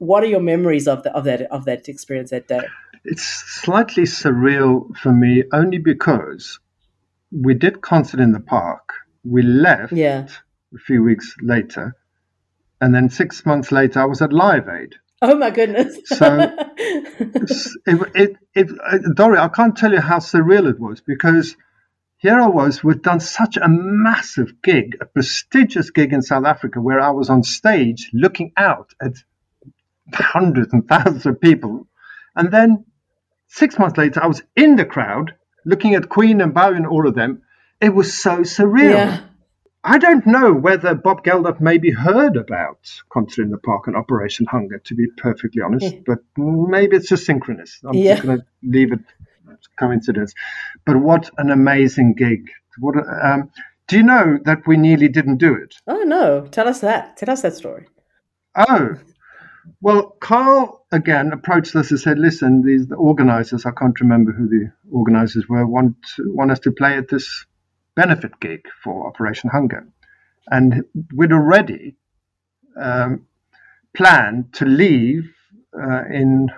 What 0.00 0.22
are 0.22 0.26
your 0.26 0.40
memories 0.40 0.88
of 0.88 1.02
the, 1.02 1.14
of 1.14 1.24
that 1.24 1.42
of 1.52 1.66
that 1.66 1.86
experience 1.86 2.30
that 2.30 2.48
day? 2.48 2.62
It's 3.04 3.22
slightly 3.22 4.04
surreal 4.04 4.96
for 4.96 5.12
me, 5.12 5.44
only 5.52 5.76
because 5.76 6.58
we 7.30 7.52
did 7.52 7.82
concert 7.82 8.18
in 8.18 8.32
the 8.32 8.40
park. 8.40 8.94
We 9.24 9.42
left 9.42 9.92
yeah. 9.92 10.26
a 10.74 10.78
few 10.78 11.02
weeks 11.02 11.36
later, 11.42 11.96
and 12.80 12.94
then 12.94 13.10
six 13.10 13.44
months 13.44 13.70
later, 13.70 14.00
I 14.00 14.06
was 14.06 14.22
at 14.22 14.32
Live 14.32 14.70
Aid. 14.70 14.94
Oh 15.20 15.36
my 15.36 15.50
goodness! 15.50 15.98
so, 16.06 16.50
it, 16.78 18.10
it, 18.14 18.36
it, 18.54 18.70
uh, 18.82 18.98
Dory, 19.14 19.36
I 19.36 19.48
can't 19.48 19.76
tell 19.76 19.92
you 19.92 20.00
how 20.00 20.20
surreal 20.20 20.70
it 20.70 20.80
was 20.80 21.02
because 21.02 21.56
here 22.16 22.40
I 22.40 22.48
was, 22.48 22.82
we'd 22.82 23.02
done 23.02 23.20
such 23.20 23.58
a 23.58 23.68
massive 23.68 24.62
gig, 24.62 24.96
a 25.02 25.04
prestigious 25.04 25.90
gig 25.90 26.14
in 26.14 26.22
South 26.22 26.46
Africa, 26.46 26.80
where 26.80 27.00
I 27.00 27.10
was 27.10 27.28
on 27.28 27.42
stage 27.42 28.08
looking 28.14 28.52
out 28.56 28.94
at 29.02 29.12
hundreds 30.14 30.72
and 30.72 30.86
thousands 30.88 31.26
of 31.26 31.40
people. 31.40 31.86
And 32.36 32.50
then 32.50 32.84
six 33.48 33.78
months 33.78 33.98
later, 33.98 34.22
I 34.22 34.26
was 34.26 34.42
in 34.56 34.76
the 34.76 34.84
crowd 34.84 35.34
looking 35.64 35.94
at 35.94 36.08
Queen 36.08 36.40
and 36.40 36.54
Bowie 36.54 36.76
and 36.76 36.86
all 36.86 37.06
of 37.06 37.14
them. 37.14 37.42
It 37.80 37.94
was 37.94 38.12
so 38.14 38.38
surreal. 38.38 38.94
Yeah. 38.94 39.20
I 39.82 39.96
don't 39.96 40.26
know 40.26 40.52
whether 40.52 40.94
Bob 40.94 41.24
Geldof 41.24 41.58
maybe 41.58 41.90
heard 41.90 42.36
about 42.36 42.78
Concert 43.10 43.44
in 43.44 43.50
the 43.50 43.56
Park 43.56 43.86
and 43.86 43.96
Operation 43.96 44.44
Hunger, 44.44 44.78
to 44.84 44.94
be 44.94 45.06
perfectly 45.16 45.62
honest, 45.62 46.04
but 46.04 46.18
maybe 46.36 46.96
it's 46.96 47.08
just 47.08 47.24
synchronous. 47.24 47.80
I'm 47.82 47.94
yeah. 47.94 48.16
just 48.16 48.26
going 48.26 48.38
to 48.40 48.46
leave 48.62 48.92
it 48.92 49.00
coincidence. 49.78 50.34
But 50.84 50.98
what 50.98 51.30
an 51.38 51.50
amazing 51.50 52.14
gig! 52.14 52.50
What 52.78 52.96
um, 53.22 53.50
do 53.88 53.96
you 53.96 54.02
know 54.02 54.38
that 54.44 54.66
we 54.66 54.76
nearly 54.76 55.08
didn't 55.08 55.38
do 55.38 55.54
it? 55.54 55.74
Oh 55.86 56.02
no! 56.02 56.46
Tell 56.50 56.68
us 56.68 56.80
that. 56.80 57.16
Tell 57.16 57.30
us 57.30 57.42
that 57.42 57.54
story. 57.54 57.86
Oh, 58.54 58.96
well, 59.80 60.16
Carl 60.20 60.86
again 60.92 61.32
approached 61.32 61.74
us 61.76 61.90
and 61.90 62.00
said, 62.00 62.18
"Listen, 62.18 62.62
these 62.62 62.86
the 62.86 62.96
organisers. 62.96 63.66
I 63.66 63.72
can't 63.72 64.00
remember 64.00 64.32
who 64.32 64.48
the 64.48 64.72
organisers 64.90 65.48
were. 65.48 65.66
Want 65.66 65.96
want 66.18 66.50
us 66.50 66.60
to 66.60 66.72
play 66.72 66.96
at 66.96 67.08
this 67.08 67.46
benefit 67.94 68.38
gig 68.40 68.66
for 68.82 69.06
Operation 69.06 69.50
Hunger, 69.50 69.86
and 70.50 70.84
we'd 71.14 71.32
already 71.32 71.96
um, 72.76 73.26
planned 73.94 74.52
to 74.54 74.64
leave 74.64 75.32
uh, 75.78 76.04
in 76.10 76.50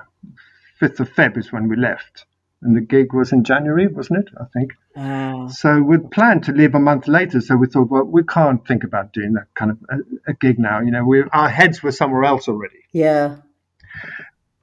fifth 0.79 1.01
of 1.01 1.11
Feb 1.11 1.37
is 1.37 1.53
when 1.53 1.69
we 1.69 1.77
left." 1.77 2.27
and 2.63 2.77
the 2.77 2.81
gig 2.81 3.13
was 3.13 3.33
in 3.33 3.45
January, 3.45 3.89
wasn't 3.89 4.21
it? 4.21 4.33
I 4.41 4.45
think. 4.53 4.73
Oh. 4.97 5.49
So 5.49 5.81
we'd 5.81 6.11
planned 6.11 6.45
to 6.45 6.53
leave 6.53 6.75
a 6.75 6.81
month 6.81 7.09
later. 7.09 7.41
So 7.41 7.57
we 7.57 7.67
thought, 7.67 7.89
well, 7.91 8.05
we 8.05 8.23
can't 8.25 8.67
think 8.67 8.85
about 8.85 9.13
doing 9.13 9.33
that 9.35 9.47
kind 9.55 9.71
of 9.71 9.79
a, 9.91 10.31
a 10.31 10.35
gig 10.35 10.59
now. 10.59 10.81
You 10.81 10.91
know, 10.91 11.05
we 11.05 11.23
our 11.33 11.49
heads 11.49 11.83
were 11.83 11.93
somewhere 11.93 12.25
else 12.25 12.49
already. 12.49 12.81
Yeah. 12.93 13.37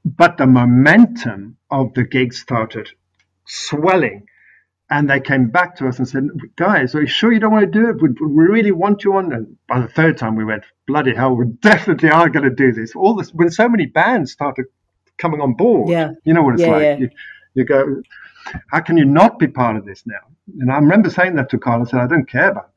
But 0.05 0.37
the 0.37 0.47
momentum 0.47 1.57
of 1.69 1.93
the 1.93 2.03
gig 2.03 2.33
started 2.33 2.89
swelling. 3.45 4.25
And 4.91 5.07
they 5.07 5.19
came 5.19 5.49
back 5.49 5.75
to 5.75 5.87
us 5.87 5.99
and 5.99 6.07
said, 6.07 6.23
guys, 6.55 6.95
are 6.95 7.01
you 7.01 7.07
sure 7.07 7.31
you 7.31 7.39
don't 7.39 7.51
want 7.51 7.71
to 7.71 7.79
do 7.79 7.89
it? 7.89 8.01
We, 8.01 8.09
we 8.09 8.47
really 8.47 8.71
want 8.71 9.03
you 9.03 9.17
on. 9.17 9.31
And 9.31 9.55
by 9.67 9.81
the 9.81 9.87
third 9.87 10.17
time, 10.17 10.35
we 10.35 10.43
went, 10.43 10.63
bloody 10.87 11.13
hell, 11.13 11.35
we 11.35 11.45
definitely 11.45 12.09
are 12.09 12.27
going 12.27 12.45
to 12.45 12.55
do 12.55 12.71
this. 12.71 12.95
All 12.95 13.13
this, 13.15 13.31
when 13.31 13.51
so 13.51 13.69
many 13.69 13.85
bands 13.85 14.31
started 14.31 14.65
coming 15.19 15.41
on 15.41 15.53
board, 15.53 15.89
yeah. 15.89 16.13
you 16.23 16.33
know 16.33 16.41
what 16.41 16.55
it's 16.55 16.63
yeah, 16.63 16.71
like. 16.71 16.81
Yeah. 16.81 16.97
You, 16.97 17.09
you 17.53 17.65
go, 17.65 18.01
how 18.67 18.81
can 18.81 18.97
you 18.97 19.05
not 19.05 19.39
be 19.39 19.47
part 19.47 19.75
of 19.75 19.85
this 19.85 20.03
now? 20.05 20.19
And 20.59 20.71
I 20.71 20.75
remember 20.75 21.09
saying 21.09 21.35
that 21.35 21.49
to 21.51 21.57
Carl. 21.57 21.81
I 21.81 21.89
said, 21.89 21.99
I 21.99 22.07
don't 22.07 22.29
care 22.29 22.49
about 22.49 22.71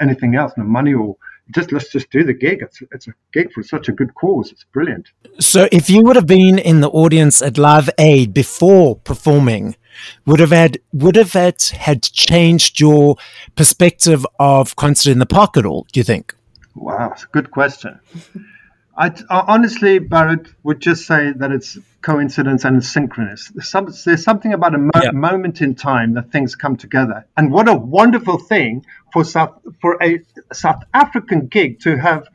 anything 0.00 0.34
else, 0.36 0.52
no 0.56 0.64
money 0.64 0.94
or 0.94 1.16
just 1.54 1.70
let's 1.70 1.90
just 1.90 2.10
do 2.10 2.24
the 2.24 2.34
gig. 2.34 2.58
It's 2.60 2.82
it's 2.92 3.06
a 3.08 3.14
gig 3.32 3.52
for 3.52 3.62
such 3.62 3.88
a 3.88 3.92
good 3.92 4.14
cause. 4.14 4.50
It's 4.50 4.64
brilliant. 4.72 5.10
So 5.38 5.68
if 5.70 5.88
you 5.88 6.02
would 6.02 6.16
have 6.16 6.26
been 6.26 6.58
in 6.58 6.80
the 6.80 6.90
audience 6.90 7.40
at 7.40 7.58
Live 7.58 7.88
Aid 7.98 8.34
before 8.34 8.96
performing, 8.96 9.76
would 10.24 10.40
have 10.40 10.50
had 10.50 10.78
would 10.92 11.16
have 11.16 11.32
had, 11.32 11.62
had 11.62 12.02
changed 12.02 12.80
your 12.80 13.16
perspective 13.54 14.26
of 14.38 14.76
concert 14.76 15.10
in 15.10 15.18
the 15.18 15.26
park 15.26 15.56
at 15.56 15.66
all? 15.66 15.86
Do 15.92 16.00
you 16.00 16.04
think? 16.04 16.34
Wow, 16.74 17.12
it's 17.12 17.24
a 17.24 17.28
good 17.28 17.50
question. 17.50 17.98
I, 18.96 19.06
I, 19.06 19.38
uh, 19.38 19.44
honestly, 19.48 19.98
Barrett, 19.98 20.48
would 20.62 20.80
just 20.80 21.06
say 21.06 21.32
that 21.32 21.52
it's 21.52 21.78
coincidence 22.02 22.64
and 22.64 22.76
it's 22.76 22.88
synchronous. 22.88 23.48
There's, 23.48 23.68
some, 23.68 23.92
there's 24.04 24.22
something 24.22 24.52
about 24.52 24.74
a 24.74 24.78
mo- 24.78 24.90
yeah. 25.02 25.10
moment 25.10 25.60
in 25.60 25.74
time 25.74 26.14
that 26.14 26.32
things 26.32 26.54
come 26.54 26.76
together. 26.76 27.26
And 27.36 27.52
what 27.52 27.68
a 27.68 27.74
wonderful 27.74 28.38
thing 28.38 28.86
for 29.12 29.24
South 29.24 29.58
for 29.80 30.02
a 30.02 30.20
South 30.52 30.82
African 30.94 31.46
gig 31.46 31.80
to 31.80 31.96
have 31.96 32.28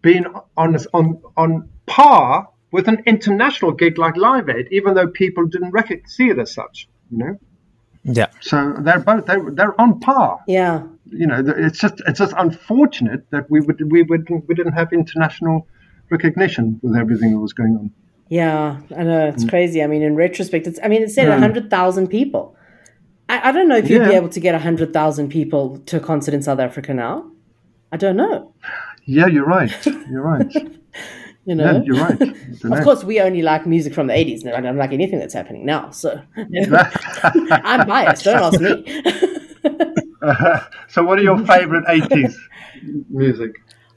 been 0.00 0.26
on 0.56 0.76
on 0.92 1.22
on 1.36 1.68
par 1.86 2.48
with 2.72 2.88
an 2.88 3.02
international 3.06 3.72
gig 3.72 3.98
like 3.98 4.16
Live 4.16 4.48
Aid, 4.48 4.68
even 4.70 4.94
though 4.94 5.08
people 5.08 5.46
didn't 5.46 5.70
rec- 5.70 6.08
see 6.08 6.28
it 6.28 6.38
as 6.38 6.52
such. 6.52 6.88
You 7.10 7.18
know. 7.18 7.38
Yeah. 8.04 8.26
So 8.40 8.74
they're 8.80 8.98
both 8.98 9.26
they're, 9.26 9.50
they're 9.50 9.80
on 9.80 10.00
par. 10.00 10.40
Yeah. 10.48 10.82
You 11.06 11.26
know, 11.26 11.44
it's 11.46 11.78
just 11.78 12.02
it's 12.06 12.18
just 12.18 12.34
unfortunate 12.36 13.30
that 13.30 13.50
we 13.50 13.60
would 13.60 13.92
we 13.92 14.02
would 14.02 14.28
we 14.48 14.54
didn't 14.54 14.72
have 14.72 14.92
international 14.92 15.68
recognition 16.12 16.78
with 16.82 16.94
everything 16.96 17.32
that 17.32 17.40
was 17.40 17.52
going 17.52 17.74
on. 17.80 17.90
Yeah, 18.28 18.80
I 18.96 19.02
know 19.02 19.20
Mm. 19.26 19.32
it's 19.34 19.44
crazy. 19.44 19.82
I 19.82 19.86
mean, 19.88 20.02
in 20.02 20.14
retrospect, 20.14 20.66
it's. 20.66 20.78
I 20.84 20.88
mean, 20.88 21.02
it 21.02 21.10
said 21.10 21.28
a 21.28 21.38
hundred 21.38 21.68
thousand 21.70 22.06
people. 22.08 22.56
I, 23.28 23.48
I 23.48 23.52
don't 23.52 23.68
know 23.68 23.76
if 23.76 23.90
you'd 23.90 24.04
be 24.04 24.14
able 24.14 24.28
to 24.30 24.40
get 24.40 24.54
a 24.54 24.58
hundred 24.58 24.92
thousand 24.92 25.28
people 25.30 25.78
to 25.86 25.96
a 25.96 26.00
concert 26.00 26.34
in 26.34 26.42
South 26.42 26.58
Africa 26.60 26.94
now. 26.94 27.30
I 27.90 27.96
don't 27.96 28.16
know. 28.16 28.54
Yeah, 29.04 29.26
you're 29.26 29.44
right. 29.46 29.72
You're 30.10 30.22
right. 30.22 30.52
You 31.44 31.56
know, 31.56 31.72
yeah, 31.72 31.82
you're 31.86 31.96
right. 31.96 32.20
Of 32.78 32.84
course, 32.84 33.02
we 33.02 33.20
only 33.20 33.42
like 33.42 33.66
music 33.66 33.92
from 33.94 34.06
the 34.06 34.14
eighties. 34.14 34.44
and 34.44 34.54
I 34.54 34.60
don't 34.60 34.76
like 34.76 34.92
anything 34.92 35.18
that's 35.18 35.34
happening 35.34 35.66
now. 35.66 35.90
So 35.90 36.08
I'm 36.36 37.84
biased. 37.88 38.22
Don't 38.22 38.42
ask 38.46 38.60
me. 38.60 39.02
so, 40.88 41.02
what 41.02 41.18
are 41.18 41.22
your 41.22 41.44
favorite 41.44 41.84
'80s 41.86 42.34
music? 43.10 43.52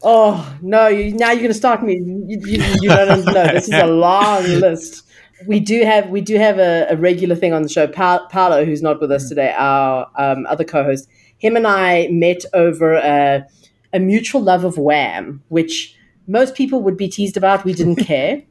Oh 0.07 0.55
no! 0.61 0.87
You, 0.87 1.15
now 1.15 1.31
you're 1.31 1.41
going 1.41 1.47
to 1.47 1.53
start 1.55 1.81
me. 1.81 1.95
You, 1.95 2.39
you, 2.45 2.63
you 2.79 2.89
don't 2.89 3.25
know. 3.25 3.47
This 3.47 3.67
is 3.67 3.73
a 3.73 3.87
long 4.05 4.43
list. 4.43 5.03
We 5.47 5.59
do 5.59 5.83
have 5.83 6.09
we 6.09 6.21
do 6.21 6.37
have 6.37 6.59
a, 6.59 6.85
a 6.91 6.95
regular 6.95 7.35
thing 7.35 7.53
on 7.53 7.63
the 7.63 7.69
show. 7.69 7.87
Pa- 7.87 8.27
Paolo, 8.29 8.63
who's 8.65 8.83
not 8.83 9.01
with 9.01 9.11
us 9.11 9.27
today, 9.27 9.51
our 9.57 10.07
um, 10.15 10.45
other 10.45 10.63
co-host, 10.63 11.09
him 11.39 11.55
and 11.55 11.65
I 11.65 12.07
met 12.11 12.45
over 12.53 12.93
a, 12.93 13.47
a 13.93 13.99
mutual 13.99 14.41
love 14.41 14.63
of 14.63 14.77
Wham, 14.77 15.41
which 15.49 15.95
most 16.27 16.53
people 16.53 16.83
would 16.83 16.97
be 16.97 17.07
teased 17.07 17.35
about. 17.35 17.65
We 17.65 17.73
didn't 17.73 17.95
care. 18.11 18.43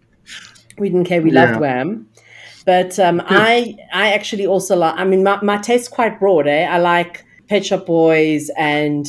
We 0.76 0.88
didn't 0.88 1.04
care. 1.06 1.22
We 1.22 1.30
loved 1.30 1.60
Wham. 1.60 2.08
But 2.66 2.98
um, 2.98 3.22
I 3.26 3.76
I 3.92 4.12
actually 4.12 4.44
also 4.44 4.74
like. 4.74 4.94
I 4.96 5.04
mean, 5.04 5.22
my, 5.22 5.40
my 5.40 5.58
taste's 5.58 5.88
quite 5.88 6.18
broad. 6.18 6.48
Eh? 6.48 6.64
I 6.64 6.78
like 6.78 7.24
Pet 7.48 7.64
Shop 7.64 7.86
Boys 7.86 8.50
and. 8.58 9.06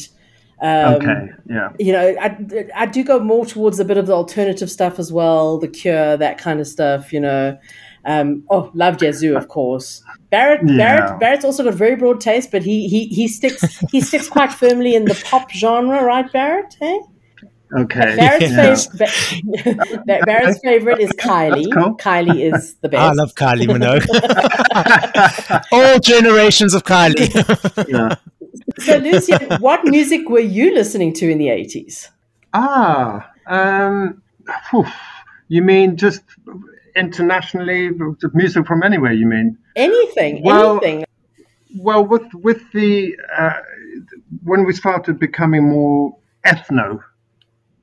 Um, 0.66 0.96
okay, 0.96 1.28
yeah. 1.48 1.70
you 1.78 1.92
know, 1.94 2.16
I, 2.20 2.38
I 2.76 2.86
do 2.88 3.04
go 3.04 3.20
more 3.20 3.46
towards 3.46 3.80
a 3.80 3.86
bit 3.86 3.98
of 3.98 4.08
the 4.08 4.14
alternative 4.14 4.72
stuff 4.72 4.98
as 5.00 5.12
well, 5.14 5.58
the 5.60 5.68
Cure, 5.68 6.18
that 6.18 6.38
kind 6.40 6.60
of 6.60 6.68
stuff. 6.68 7.14
You 7.14 7.20
know, 7.20 7.58
um, 8.06 8.44
oh, 8.50 8.72
love 8.74 9.02
Yazoo, 9.02 9.36
of 9.36 9.48
course. 9.48 10.02
Barrett, 10.32 10.62
Yeah. 10.66 10.78
Barrett, 10.78 11.20
Barrett's 11.20 11.46
also 11.46 11.64
got 11.64 11.74
very 11.76 11.96
broad 11.96 12.20
taste, 12.22 12.50
but 12.52 12.64
he 12.64 12.88
he 12.88 13.08
he 13.08 13.28
sticks 13.28 13.62
he 13.92 14.02
sticks 14.02 14.28
quite 14.28 14.52
firmly 14.52 14.96
in 14.96 15.06
the 15.06 15.22
pop 15.30 15.52
genre, 15.52 16.04
right, 16.04 16.32
Barrett? 16.32 16.76
Hey, 16.80 17.00
Okay. 17.76 18.16
Barrett's 18.16 18.88
yeah. 19.00 19.06
favorite, 19.06 20.06
Ba- 20.06 20.22
Barrett's 20.26 20.60
favorite 20.64 21.00
is 21.00 21.10
Kylie. 21.14 21.72
cool. 21.74 21.98
Kylie 21.98 22.54
is 22.54 22.76
the 22.76 22.88
best. 22.90 23.02
I 23.02 23.12
love 23.14 23.34
Kylie 23.36 23.68
Minogue. 23.68 24.06
All 25.72 26.00
generations 26.00 26.74
of 26.74 26.84
Kylie. 26.84 27.28
yeah. 27.90 28.16
So, 28.80 28.98
Lucien, 28.98 29.60
what 29.60 29.86
music 29.86 30.30
were 30.30 30.40
you 30.40 30.74
listening 30.74 31.14
to 31.14 31.30
in 31.30 31.38
the 31.38 31.50
eighties? 31.50 32.10
Ah, 32.54 33.30
um, 33.48 34.22
you 35.48 35.62
mean 35.62 35.98
just 35.98 36.22
internationally, 36.96 37.92
music 38.34 38.66
from 38.66 38.84
anywhere? 38.84 39.14
You 39.14 39.28
mean? 39.28 39.58
Anything, 39.76 40.42
Well, 40.44 40.78
anything. 40.78 41.06
Well, 41.78 42.06
with 42.06 42.34
with 42.34 42.62
the 42.72 43.16
uh, 43.38 43.54
when 44.44 44.66
we 44.66 44.74
started 44.74 45.20
becoming 45.20 45.70
more 45.70 46.18
ethno, 46.46 47.04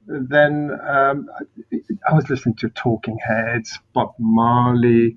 then 0.06 0.70
um, 0.86 1.28
I 2.08 2.14
was 2.14 2.28
listening 2.30 2.56
to 2.56 2.70
Talking 2.70 3.18
Heads, 3.18 3.78
Bob 3.92 4.14
Marley, 4.18 5.16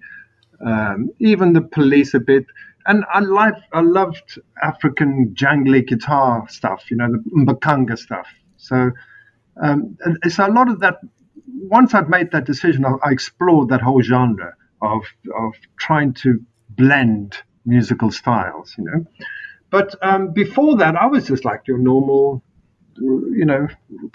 um, 0.66 1.10
even 1.20 1.54
the 1.54 1.62
Police 1.62 2.14
a 2.14 2.20
bit, 2.20 2.46
and 2.86 3.06
I 3.12 3.20
liked 3.20 3.62
I 3.74 3.82
loved 3.82 4.40
African 4.62 5.34
jangly 5.34 5.86
guitar 5.88 6.48
stuff, 6.50 6.90
you 6.90 6.98
know, 6.98 7.12
the 7.12 7.24
mbaqanga 7.36 7.98
stuff. 7.98 8.28
So, 8.58 8.92
um, 9.62 9.98
so 10.30 10.48
a 10.48 10.52
lot 10.52 10.70
of 10.70 10.80
that. 10.82 11.00
Once 11.48 11.94
I'd 11.94 12.10
made 12.10 12.32
that 12.32 12.46
decision, 12.46 12.86
I, 12.86 12.94
I 13.04 13.12
explored 13.12 13.70
that 13.70 13.82
whole 13.82 14.02
genre 14.02 14.54
of 14.82 15.04
of 15.36 15.54
trying 15.78 16.14
to 16.16 16.40
blend 16.70 17.38
musical 17.66 18.12
styles, 18.12 18.76
you 18.78 18.84
know. 18.86 19.06
But 19.70 19.96
um, 20.02 20.32
before 20.32 20.78
that, 20.78 20.96
I 20.96 21.08
was 21.08 21.28
just 21.28 21.44
like 21.44 21.68
your 21.68 21.78
normal, 21.78 22.44
you 22.98 23.46
know, 23.46 23.68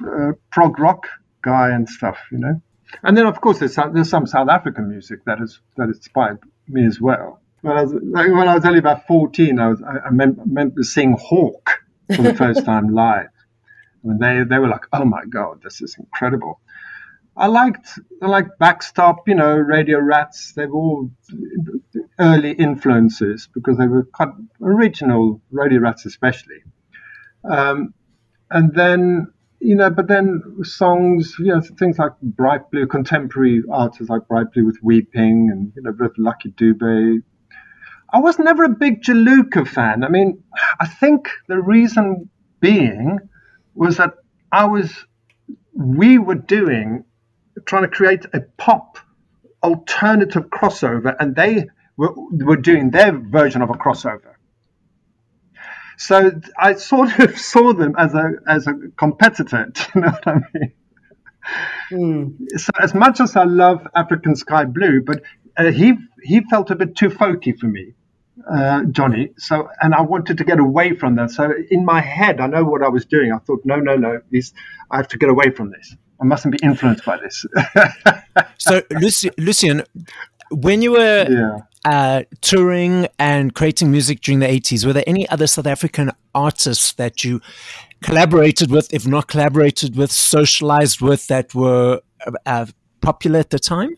uh, 0.07 0.33
prog 0.51 0.79
rock 0.79 1.07
guy 1.43 1.71
and 1.71 1.89
stuff, 1.89 2.19
you 2.31 2.39
know. 2.39 2.63
And 3.03 3.17
then, 3.17 3.27
of 3.27 3.41
course, 3.41 3.59
there's 3.59 3.75
some, 3.75 3.93
there's 3.93 4.11
some 4.11 4.27
South 4.27 4.49
African 4.49 4.89
music 4.89 5.25
that 5.27 5.39
has 5.39 5.61
that 5.77 5.89
inspired 5.89 6.39
me 6.69 6.87
as 6.87 7.01
well. 7.01 7.41
When 7.63 7.77
I 7.77 7.83
was, 7.83 7.93
when 7.93 8.49
I 8.49 8.55
was 8.55 8.65
only 8.65 8.79
about 8.79 9.07
14, 9.07 9.59
I 9.59 9.69
was 9.69 9.83
I, 9.83 10.09
I 10.09 10.11
mem- 10.11 10.41
remember 10.41 10.83
seeing 10.83 11.17
Hawk 11.21 11.81
for 12.15 12.23
the 12.23 12.35
first 12.35 12.65
time 12.65 12.89
live. 12.95 13.29
And 14.03 14.19
they 14.19 14.45
they 14.49 14.59
were 14.59 14.69
like, 14.69 14.87
"Oh 14.93 15.05
my 15.05 15.25
god, 15.29 15.61
this 15.63 15.83
is 15.83 15.97
incredible." 15.99 16.61
I 17.37 17.47
liked 17.47 17.99
I 18.23 18.27
liked 18.27 18.59
Backstop, 18.59 19.29
you 19.29 19.35
know, 19.35 19.55
Radio 19.55 19.99
Rats. 19.99 20.53
They 20.53 20.67
were 20.67 20.79
all 20.79 21.11
early 22.19 22.53
influences 22.53 23.49
because 23.55 23.77
they 23.79 23.87
were 23.87 24.05
quite 24.05 24.31
original, 24.63 25.41
Radio 25.51 25.81
Rats 25.81 26.07
especially. 26.07 26.63
Um, 27.45 27.95
and 28.51 28.75
then 28.75 29.33
you 29.61 29.77
know, 29.77 29.91
but 29.91 30.09
then 30.09 30.43
songs, 30.63 31.35
you 31.39 31.47
know, 31.47 31.61
things 31.61 31.99
like 31.99 32.13
Bright 32.23 32.71
Blue, 32.71 32.87
contemporary 32.87 33.63
artists 33.71 34.09
like 34.09 34.27
Bright 34.27 34.53
Blue 34.53 34.65
with 34.65 34.79
Weeping, 34.83 35.51
and 35.53 35.73
you 35.77 35.83
know, 35.83 35.95
with 35.99 36.13
Lucky 36.17 36.51
Dube. 36.51 37.23
I 38.13 38.21
was 38.21 38.39
never 38.39 38.65
a 38.65 38.69
big 38.69 39.03
Juluka 39.03 39.67
fan. 39.67 40.05
I 40.05 40.09
mean, 40.09 40.43
I 40.79 40.87
think 40.87 41.29
the 41.49 41.61
reason 41.61 42.29
being 42.61 43.19
was 43.75 43.99
that 43.99 44.15
I 44.51 44.67
was, 44.67 44.93
we 45.73 46.19
were 46.19 46.35
doing, 46.35 47.05
trying 47.67 47.83
to 47.83 47.89
create 47.89 48.27
a 48.33 48.41
pop 48.57 48.99
alternative 49.63 50.45
crossover, 50.51 51.15
and 51.19 51.37
they 51.37 51.69
were, 51.97 52.13
were 52.33 52.57
doing 52.57 52.91
their 52.91 53.13
version 53.13 53.63
of 53.63 53.71
a 53.71 53.75
crossover. 53.75 54.35
So 56.01 56.41
I 56.59 56.75
sort 56.75 57.19
of 57.19 57.39
saw 57.51 57.75
them 57.75 57.95
as 57.99 58.15
a 58.15 58.31
as 58.49 58.67
a 58.67 58.75
competitor. 58.97 59.71
Do 59.75 59.83
you 59.95 60.01
know 60.01 60.09
what 60.09 60.27
I 60.27 60.35
mean? 60.55 60.73
Mm. 61.93 62.59
So 62.59 62.71
as 62.81 62.95
much 62.95 63.21
as 63.21 63.37
I 63.37 63.45
love 63.45 63.87
African 63.95 64.35
Sky 64.35 64.65
Blue, 64.65 65.03
but 65.03 65.23
uh, 65.57 65.71
he 65.71 65.95
he 66.23 66.41
felt 66.49 66.71
a 66.71 66.77
bit 66.77 66.97
too 66.97 67.11
folky 67.11 67.57
for 67.59 67.67
me, 67.67 67.93
uh, 68.51 68.85
Johnny. 68.91 69.31
So 69.37 69.69
and 69.81 69.95
I 69.95 70.01
wanted 70.01 70.39
to 70.39 70.45
get 70.45 70.59
away 70.59 70.95
from 70.95 71.17
that. 71.17 71.31
So 71.31 71.53
in 71.71 71.85
my 71.85 72.01
head, 72.01 72.41
I 72.41 72.47
know 72.47 72.65
what 72.65 72.83
I 72.83 72.89
was 72.89 73.05
doing. 73.05 73.33
I 73.33 73.39
thought, 73.39 73.61
no, 73.65 73.77
no, 73.77 73.97
no, 73.97 74.21
this, 74.31 74.53
I 74.91 74.99
have 74.99 75.09
to 75.09 75.19
get 75.19 75.29
away 75.29 75.51
from 75.51 75.71
this. 75.71 75.97
I 76.21 76.25
mustn't 76.25 76.53
be 76.53 76.59
influenced 76.63 77.05
by 77.05 77.17
this. 77.17 77.47
so, 78.59 78.81
Luci- 78.93 79.33
Lucien, 79.39 79.83
when 80.51 80.83
you 80.83 80.93
were 80.93 81.27
yeah. 81.29 81.59
uh, 81.91 82.25
touring 82.43 83.09
and 83.19 83.55
creating 83.55 83.91
music 83.91 84.21
during 84.21 84.41
the 84.41 84.47
80s, 84.47 84.85
were 84.85 84.93
there 84.93 85.05
any 85.07 85.29
other 85.31 85.47
South 85.47 85.67
African 85.67 86.11
artists 86.35 86.93
that 86.95 87.25
you 87.25 87.41
collaborated 88.03 88.71
with, 88.71 88.93
if 88.93 89.07
not 89.07 89.29
collaborated 89.29 89.97
with, 89.97 90.13
socialized 90.13 91.01
with, 91.01 91.27
that 91.29 91.55
were 91.55 92.01
uh, 92.27 92.33
uh, 92.45 92.67
popular 93.01 93.41
at 93.41 93.51
the 93.51 93.59
time? 93.59 93.97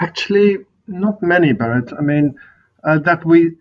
Actually, 0.00 0.58
not 0.88 1.22
many, 1.22 1.52
Barrett. 1.52 1.92
I 1.96 2.02
mean, 2.02 2.34
uh, 2.82 2.98
that 2.98 3.24
we 3.24 3.52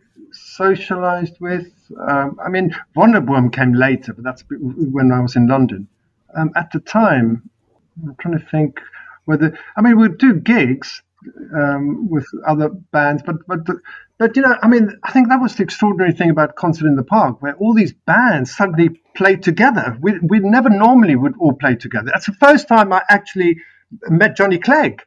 socialized 0.55 1.37
with. 1.39 1.71
Um, 1.99 2.39
I 2.43 2.49
mean, 2.49 2.75
Wonderboom 2.95 3.53
came 3.53 3.73
later, 3.73 4.13
but 4.13 4.23
that's 4.23 4.43
when 4.49 5.11
I 5.11 5.19
was 5.19 5.35
in 5.35 5.47
London. 5.47 5.87
Um, 6.35 6.51
at 6.55 6.71
the 6.71 6.79
time, 6.79 7.49
I'm 8.03 8.15
trying 8.19 8.39
to 8.39 8.45
think 8.45 8.79
whether. 9.25 9.57
I 9.75 9.81
mean, 9.81 9.99
we'd 9.99 10.17
do 10.17 10.33
gigs 10.35 11.01
um, 11.55 12.09
with 12.09 12.25
other 12.47 12.69
bands, 12.69 13.23
but 13.25 13.45
but 13.47 13.59
but 14.17 14.35
you 14.35 14.41
know, 14.41 14.55
I 14.61 14.67
mean, 14.67 14.91
I 15.03 15.11
think 15.11 15.29
that 15.29 15.41
was 15.41 15.55
the 15.55 15.63
extraordinary 15.63 16.13
thing 16.13 16.29
about 16.29 16.55
concert 16.55 16.87
in 16.87 16.95
the 16.95 17.03
park, 17.03 17.41
where 17.41 17.55
all 17.55 17.73
these 17.73 17.93
bands 17.93 18.55
suddenly 18.55 19.01
played 19.15 19.43
together. 19.43 19.97
We 20.01 20.19
we 20.19 20.39
never 20.39 20.69
normally 20.69 21.15
would 21.15 21.35
all 21.39 21.53
play 21.53 21.75
together. 21.75 22.11
That's 22.13 22.27
the 22.27 22.33
first 22.33 22.67
time 22.67 22.93
I 22.93 23.01
actually 23.09 23.57
met 24.09 24.35
Johnny 24.35 24.57
Clegg. 24.57 25.01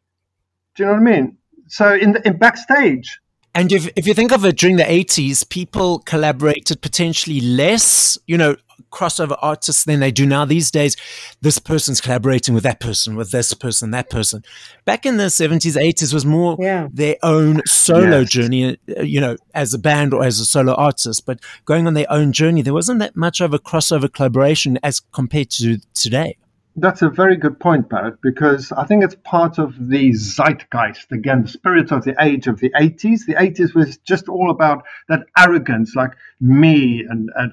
Do 0.75 0.83
you 0.83 0.87
know 0.87 0.93
what 0.93 1.09
I 1.09 1.17
mean? 1.17 1.39
So 1.69 1.95
in 1.95 2.13
the, 2.13 2.27
in 2.27 2.39
backstage. 2.39 3.21
And 3.57 3.73
if, 3.73 3.89
if 3.97 4.07
you 4.07 4.13
think 4.13 4.33
of 4.33 4.45
it 4.45 4.57
during 4.59 4.77
the 4.77 4.85
80s, 4.85 5.49
people 5.49 6.01
collaborated 6.01 6.83
potentially 6.83 7.41
less, 7.41 8.19
you 8.27 8.37
know, 8.37 8.57
crossover 8.93 9.37
artists 9.41 9.85
than 9.85 10.01
they 10.01 10.11
do 10.11 10.27
now 10.27 10.45
these 10.45 10.71
days. 10.71 10.95
This 11.41 11.59
person's 11.59 12.01
collaborating 12.01 12.55
with 12.55 12.65
that 12.65 12.81
person, 12.81 13.17
with 13.17 13.31
this 13.31 13.55
person, 13.55 13.91
that 13.93 14.11
person. 14.11 14.45
Back 14.85 15.07
in 15.07 15.17
the 15.17 15.25
70s, 15.31 15.77
80s 15.77 16.13
was 16.13 16.27
more 16.27 16.57
Yeah. 16.61 16.89
their 16.93 17.17
own 17.23 17.63
solo 17.67 18.21
Yes. 18.21 18.31
journey, 18.31 18.77
uh, 18.97 19.03
you 19.03 19.21
know, 19.21 19.37
as 19.55 19.73
a 19.73 19.79
band 19.79 20.13
or 20.13 20.23
as 20.23 20.39
a 20.39 20.45
solo 20.45 20.75
artist, 20.75 21.25
but 21.25 21.41
going 21.65 21.87
on 21.87 21.95
their 21.95 22.11
own 22.13 22.33
journey. 22.33 22.61
There 22.63 22.75
wasn't 22.75 22.99
that 23.01 23.17
much 23.17 23.41
of 23.41 23.55
a 23.55 23.59
crossover 23.59 24.13
collaboration 24.13 24.79
as 24.83 25.01
compared 25.01 25.51
to 25.53 25.79
today. 25.95 26.37
That's 26.77 27.03
a 27.03 27.09
very 27.09 27.37
good 27.37 27.59
point, 27.59 27.89
Barrett, 27.89 28.21
because 28.23 28.71
I 28.73 28.85
think 28.85 29.03
it's 29.03 29.17
part 29.25 29.59
of 29.59 29.75
the 29.79 30.13
zeitgeist, 30.13 31.11
again, 31.11 31.43
the 31.43 31.49
spirit 31.49 31.91
of 31.91 32.05
the 32.05 32.15
age 32.21 32.47
of 32.47 32.61
the 32.61 32.71
80s. 32.71 33.27
The 33.27 33.35
80s 33.35 33.75
was 33.75 33.97
just 33.99 34.29
all 34.29 34.51
about 34.51 34.85
that 35.09 35.21
arrogance, 35.39 35.97
like 35.97 36.13
me 36.41 37.05
and, 37.09 37.31
and, 37.35 37.53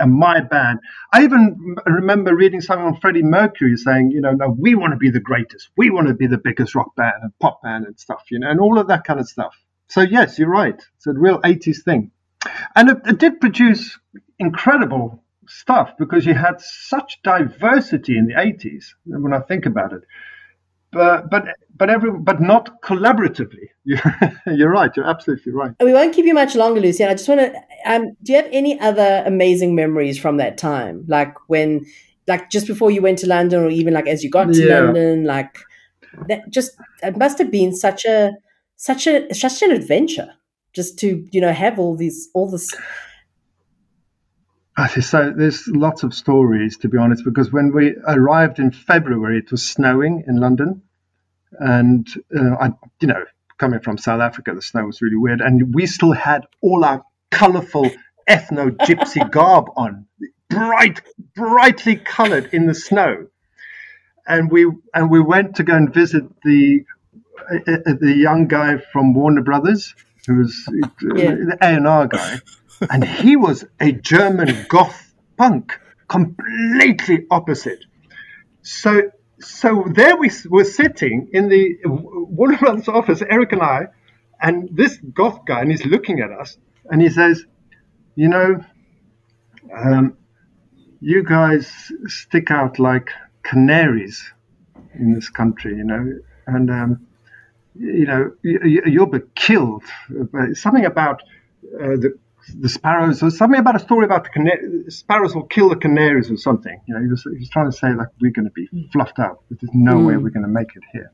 and 0.00 0.12
my 0.14 0.40
band. 0.40 0.80
I 1.12 1.24
even 1.24 1.76
remember 1.86 2.34
reading 2.34 2.62
something 2.62 2.86
on 2.86 3.00
Freddie 3.00 3.22
Mercury 3.22 3.76
saying, 3.76 4.10
you 4.10 4.22
know, 4.22 4.32
no, 4.32 4.48
we 4.48 4.74
want 4.74 4.92
to 4.92 4.98
be 4.98 5.10
the 5.10 5.20
greatest. 5.20 5.68
We 5.76 5.90
want 5.90 6.08
to 6.08 6.14
be 6.14 6.26
the 6.26 6.38
biggest 6.38 6.74
rock 6.74 6.96
band 6.96 7.14
and 7.22 7.32
pop 7.40 7.62
band 7.62 7.86
and 7.86 7.98
stuff, 8.00 8.24
you 8.30 8.38
know, 8.38 8.50
and 8.50 8.60
all 8.60 8.78
of 8.78 8.88
that 8.88 9.04
kind 9.04 9.20
of 9.20 9.28
stuff. 9.28 9.54
So, 9.88 10.00
yes, 10.00 10.38
you're 10.38 10.48
right. 10.50 10.82
It's 10.96 11.06
a 11.06 11.12
real 11.12 11.40
80s 11.42 11.84
thing. 11.84 12.10
And 12.74 12.90
it, 12.90 12.98
it 13.06 13.18
did 13.18 13.40
produce 13.40 13.98
incredible 14.38 15.21
stuff 15.46 15.90
because 15.98 16.26
you 16.26 16.34
had 16.34 16.60
such 16.60 17.20
diversity 17.22 18.16
in 18.16 18.26
the 18.26 18.34
80s 18.34 18.84
when 19.04 19.32
I 19.32 19.40
think 19.40 19.66
about 19.66 19.92
it. 19.92 20.02
But 20.92 21.30
but 21.30 21.44
but 21.74 21.88
every 21.88 22.12
but 22.12 22.40
not 22.42 22.82
collaboratively. 22.82 23.68
You're 23.84 24.70
right. 24.70 24.90
You're 24.94 25.08
absolutely 25.08 25.52
right. 25.52 25.72
We 25.80 25.94
won't 25.94 26.14
keep 26.14 26.26
you 26.26 26.34
much 26.34 26.54
longer, 26.54 26.80
Lucy. 26.80 27.04
I 27.04 27.14
just 27.14 27.28
want 27.28 27.40
to. 27.40 27.54
Um, 27.86 28.14
do 28.22 28.32
you 28.32 28.36
have 28.36 28.48
any 28.52 28.78
other 28.78 29.22
amazing 29.24 29.74
memories 29.74 30.18
from 30.18 30.36
that 30.36 30.58
time, 30.58 31.04
like 31.08 31.34
when, 31.48 31.86
like 32.28 32.50
just 32.50 32.66
before 32.66 32.90
you 32.90 33.00
went 33.00 33.18
to 33.20 33.26
London, 33.26 33.64
or 33.64 33.70
even 33.70 33.94
like 33.94 34.06
as 34.06 34.22
you 34.22 34.28
got 34.28 34.52
to 34.52 34.62
yeah. 34.62 34.80
London, 34.80 35.24
like 35.24 35.58
that? 36.28 36.50
Just 36.50 36.72
it 37.02 37.16
must 37.16 37.38
have 37.38 37.50
been 37.50 37.74
such 37.74 38.04
a 38.04 38.32
such 38.76 39.06
a 39.06 39.32
such 39.34 39.62
an 39.62 39.70
adventure, 39.70 40.34
just 40.74 40.98
to 40.98 41.26
you 41.32 41.40
know 41.40 41.52
have 41.54 41.78
all 41.78 41.96
these 41.96 42.28
all 42.34 42.50
this 42.50 42.68
so 45.00 45.32
there's 45.36 45.68
lots 45.68 46.02
of 46.02 46.14
stories, 46.14 46.78
to 46.78 46.88
be 46.88 46.96
honest, 46.96 47.24
because 47.24 47.52
when 47.52 47.72
we 47.72 47.94
arrived 48.06 48.58
in 48.58 48.70
February, 48.70 49.38
it 49.38 49.50
was 49.50 49.62
snowing 49.62 50.24
in 50.26 50.36
London, 50.36 50.82
and 51.52 52.06
uh, 52.34 52.54
I, 52.58 52.70
you 53.00 53.08
know, 53.08 53.24
coming 53.58 53.80
from 53.80 53.98
South 53.98 54.20
Africa, 54.20 54.54
the 54.54 54.62
snow 54.62 54.86
was 54.86 55.02
really 55.02 55.16
weird, 55.16 55.40
and 55.40 55.74
we 55.74 55.86
still 55.86 56.12
had 56.12 56.46
all 56.62 56.84
our 56.84 57.04
colourful 57.30 57.90
ethno 58.28 58.70
gypsy 58.70 59.28
garb 59.30 59.66
on, 59.76 60.06
bright, 60.48 61.02
brightly 61.34 61.96
coloured 61.96 62.48
in 62.54 62.66
the 62.66 62.74
snow, 62.74 63.26
and 64.26 64.50
we 64.50 64.70
and 64.94 65.10
we 65.10 65.20
went 65.20 65.56
to 65.56 65.64
go 65.64 65.74
and 65.74 65.92
visit 65.92 66.24
the 66.44 66.84
uh, 67.50 67.72
uh 67.72 67.94
the 68.00 68.14
young 68.16 68.46
guy 68.46 68.78
from 68.78 69.12
Warner 69.12 69.42
Brothers, 69.42 69.94
who 70.26 70.36
was 70.38 70.66
yeah. 71.14 71.32
the 71.32 71.58
A 71.60 71.66
and 71.66 71.86
R 71.86 72.06
guy 72.06 72.40
and 72.90 73.04
he 73.04 73.36
was 73.36 73.64
a 73.80 73.92
German 73.92 74.66
goth 74.68 75.12
punk, 75.36 75.78
completely 76.08 77.26
opposite. 77.30 77.84
So, 78.62 79.10
so 79.40 79.86
there 79.92 80.16
we 80.16 80.30
were 80.48 80.64
sitting 80.64 81.28
in 81.32 81.48
the 81.48 81.76
Brothers 81.84 82.88
office, 82.88 83.22
Eric 83.22 83.52
and 83.52 83.62
I, 83.62 83.86
and 84.40 84.68
this 84.72 84.98
goth 85.14 85.44
guy, 85.46 85.60
and 85.60 85.70
he's 85.70 85.84
looking 85.86 86.20
at 86.20 86.30
us, 86.30 86.56
and 86.90 87.00
he 87.00 87.08
says, 87.08 87.44
"You 88.16 88.28
know, 88.28 88.64
um, 89.74 90.16
you 91.00 91.22
guys 91.24 91.92
stick 92.06 92.50
out 92.50 92.78
like 92.78 93.10
canaries 93.42 94.32
in 94.94 95.14
this 95.14 95.30
country, 95.30 95.76
you 95.76 95.84
know, 95.84 96.18
and 96.46 96.70
um, 96.70 97.06
you 97.74 98.06
know 98.06 98.32
you, 98.42 99.00
will 99.00 99.06
be 99.06 99.20
killed." 99.34 99.84
Something 100.54 100.84
about 100.86 101.22
uh, 101.80 101.96
the 101.96 102.18
the 102.48 102.68
sparrows. 102.68 103.20
There 103.20 103.26
was 103.26 103.38
something 103.38 103.60
about 103.60 103.76
a 103.76 103.78
story 103.78 104.04
about 104.04 104.24
the 104.24 104.30
cana- 104.30 104.90
sparrows 104.90 105.34
will 105.34 105.46
kill 105.46 105.68
the 105.68 105.76
canaries 105.76 106.30
or 106.30 106.36
something. 106.36 106.80
You 106.86 106.94
know, 106.94 107.00
he 107.00 107.08
was, 107.08 107.22
he 107.22 107.38
was 107.38 107.50
trying 107.50 107.70
to 107.70 107.76
say 107.76 107.94
like 107.94 108.08
we're 108.20 108.32
going 108.32 108.46
to 108.46 108.52
be 108.52 108.66
hmm. 108.66 108.82
fluffed 108.92 109.18
out. 109.18 109.42
There's 109.50 109.70
no 109.74 109.94
mm. 109.94 110.06
way 110.06 110.16
we're 110.16 110.30
going 110.30 110.44
to 110.44 110.48
make 110.48 110.74
it 110.74 110.82
here. 110.92 111.12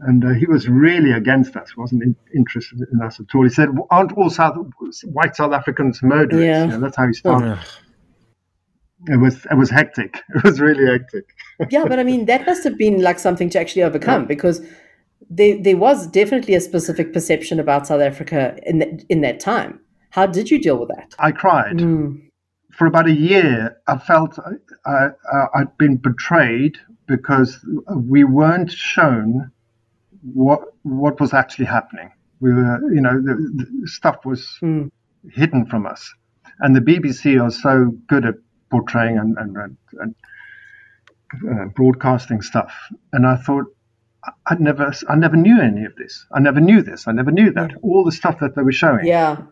And 0.00 0.24
uh, 0.24 0.28
he 0.30 0.46
was 0.46 0.68
really 0.68 1.10
against 1.10 1.56
us. 1.56 1.76
wasn't 1.76 2.04
in, 2.04 2.16
interested 2.34 2.78
in 2.92 3.02
us 3.02 3.18
at 3.18 3.26
all. 3.34 3.42
He 3.42 3.50
said, 3.50 3.68
"Aren't 3.90 4.12
all 4.12 4.30
South 4.30 4.56
white 5.04 5.34
South 5.34 5.52
Africans 5.52 6.02
murderers?" 6.02 6.44
Yeah. 6.44 6.64
You 6.64 6.70
know, 6.70 6.80
that's 6.80 6.96
how 6.96 7.06
he 7.08 7.12
started. 7.12 7.58
It 9.06 9.16
was 9.16 9.44
it 9.50 9.56
was 9.56 9.70
hectic. 9.70 10.22
It 10.34 10.44
was 10.44 10.60
really 10.60 10.86
hectic. 10.86 11.24
yeah, 11.70 11.84
but 11.84 11.98
I 11.98 12.04
mean 12.04 12.26
that 12.26 12.46
must 12.46 12.62
have 12.64 12.78
been 12.78 13.02
like 13.02 13.18
something 13.18 13.50
to 13.50 13.60
actually 13.60 13.82
overcome 13.82 14.22
yeah. 14.22 14.28
because 14.28 14.60
there 15.28 15.60
there 15.60 15.76
was 15.76 16.06
definitely 16.06 16.54
a 16.54 16.60
specific 16.60 17.12
perception 17.12 17.58
about 17.58 17.86
South 17.86 18.00
Africa 18.00 18.56
in 18.64 19.04
in 19.08 19.20
that 19.22 19.40
time. 19.40 19.80
How 20.10 20.26
did 20.26 20.50
you 20.50 20.60
deal 20.60 20.78
with 20.78 20.88
that? 20.88 21.14
I 21.18 21.32
cried. 21.32 21.78
Mm. 21.78 22.22
For 22.72 22.86
about 22.86 23.06
a 23.06 23.12
year, 23.12 23.76
I 23.86 23.98
felt 23.98 24.38
I, 24.86 25.08
I'd 25.54 25.76
been 25.78 25.96
betrayed 25.96 26.78
because 27.06 27.58
we 27.94 28.24
weren't 28.24 28.70
shown 28.70 29.50
what 30.22 30.60
what 30.82 31.20
was 31.20 31.32
actually 31.34 31.66
happening. 31.66 32.10
We 32.40 32.52
were, 32.52 32.80
you 32.92 33.00
know, 33.00 33.20
the, 33.20 33.34
the 33.80 33.88
stuff 33.88 34.24
was 34.24 34.46
mm. 34.62 34.90
hidden 35.32 35.66
from 35.66 35.86
us, 35.86 36.14
and 36.60 36.76
the 36.76 36.80
BBC 36.80 37.42
are 37.42 37.50
so 37.50 37.92
good 38.06 38.24
at 38.24 38.34
portraying 38.70 39.18
and, 39.18 39.36
and, 39.38 39.76
and 40.00 40.14
uh, 41.50 41.64
broadcasting 41.74 42.42
stuff. 42.42 42.72
And 43.12 43.26
I 43.26 43.36
thought, 43.36 43.64
I 44.46 44.56
never, 44.58 44.92
I 45.08 45.16
never 45.16 45.36
knew 45.36 45.60
any 45.60 45.84
of 45.84 45.96
this. 45.96 46.26
I 46.32 46.40
never 46.40 46.60
knew 46.60 46.82
this. 46.82 47.08
I 47.08 47.12
never 47.12 47.30
knew 47.30 47.50
that. 47.52 47.72
All 47.82 48.04
the 48.04 48.12
stuff 48.12 48.38
that 48.40 48.54
they 48.54 48.62
were 48.62 48.72
showing. 48.72 49.06
Yeah. 49.06 49.42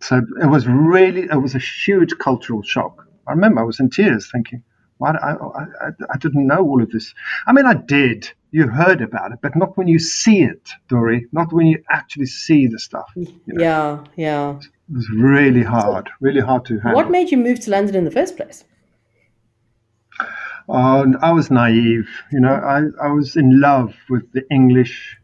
So 0.00 0.22
it 0.40 0.46
was 0.46 0.66
really, 0.66 1.22
it 1.22 1.40
was 1.42 1.54
a 1.54 1.58
huge 1.58 2.16
cultural 2.18 2.62
shock. 2.62 3.06
I 3.26 3.32
remember 3.32 3.60
I 3.60 3.64
was 3.64 3.80
in 3.80 3.90
tears 3.90 4.30
thinking, 4.30 4.62
why 4.98 5.12
I, 5.12 5.32
I, 5.32 5.90
I, 6.12 6.18
didn't 6.18 6.46
know 6.46 6.58
all 6.58 6.82
of 6.82 6.90
this. 6.90 7.14
I 7.46 7.52
mean, 7.52 7.66
I 7.66 7.74
did. 7.74 8.30
You 8.50 8.66
heard 8.68 9.00
about 9.00 9.32
it, 9.32 9.38
but 9.42 9.54
not 9.54 9.76
when 9.76 9.86
you 9.86 9.98
see 9.98 10.42
it, 10.42 10.70
Dory. 10.88 11.26
Not 11.32 11.52
when 11.52 11.66
you 11.66 11.82
actually 11.90 12.26
see 12.26 12.66
the 12.66 12.78
stuff. 12.78 13.10
You 13.14 13.28
know? 13.46 13.62
Yeah, 13.62 14.04
yeah. 14.16 14.56
It 14.56 14.94
was 14.94 15.08
really 15.10 15.62
hard, 15.62 16.08
really 16.20 16.40
hard 16.40 16.64
to 16.66 16.78
handle. 16.80 16.94
What 16.94 17.10
made 17.10 17.30
you 17.30 17.36
move 17.36 17.60
to 17.60 17.70
London 17.70 17.94
in 17.94 18.04
the 18.04 18.10
first 18.10 18.36
place? 18.36 18.64
Oh, 20.68 21.14
I 21.22 21.32
was 21.32 21.50
naive. 21.50 22.08
You 22.32 22.40
know, 22.40 22.52
I, 22.52 22.82
I 23.02 23.08
was 23.08 23.36
in 23.36 23.60
love 23.60 23.94
with 24.10 24.32
the 24.32 24.42
English 24.50 25.17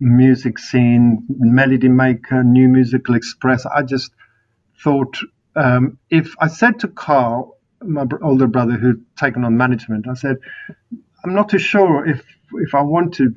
music 0.00 0.58
scene, 0.58 1.24
Melody 1.28 1.88
Maker, 1.88 2.44
New 2.44 2.68
Musical 2.68 3.14
Express. 3.14 3.66
I 3.66 3.82
just 3.82 4.12
thought 4.82 5.18
um, 5.54 5.98
if 6.10 6.34
I 6.38 6.48
said 6.48 6.80
to 6.80 6.88
Carl, 6.88 7.56
my 7.82 8.04
older 8.22 8.46
brother 8.46 8.74
who'd 8.74 9.04
taken 9.16 9.44
on 9.44 9.56
management, 9.56 10.06
I 10.08 10.14
said, 10.14 10.36
I'm 11.24 11.34
not 11.34 11.48
too 11.48 11.58
sure 11.58 12.06
if 12.06 12.22
if 12.52 12.74
I 12.74 12.82
want 12.82 13.14
to 13.14 13.34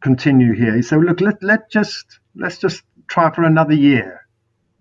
continue 0.00 0.54
here. 0.54 0.74
He 0.74 0.82
said, 0.82 1.00
look, 1.00 1.20
let 1.20 1.42
let 1.42 1.70
just 1.70 2.20
let's 2.34 2.58
just 2.58 2.82
try 3.08 3.30
for 3.34 3.44
another 3.44 3.74
year 3.74 4.26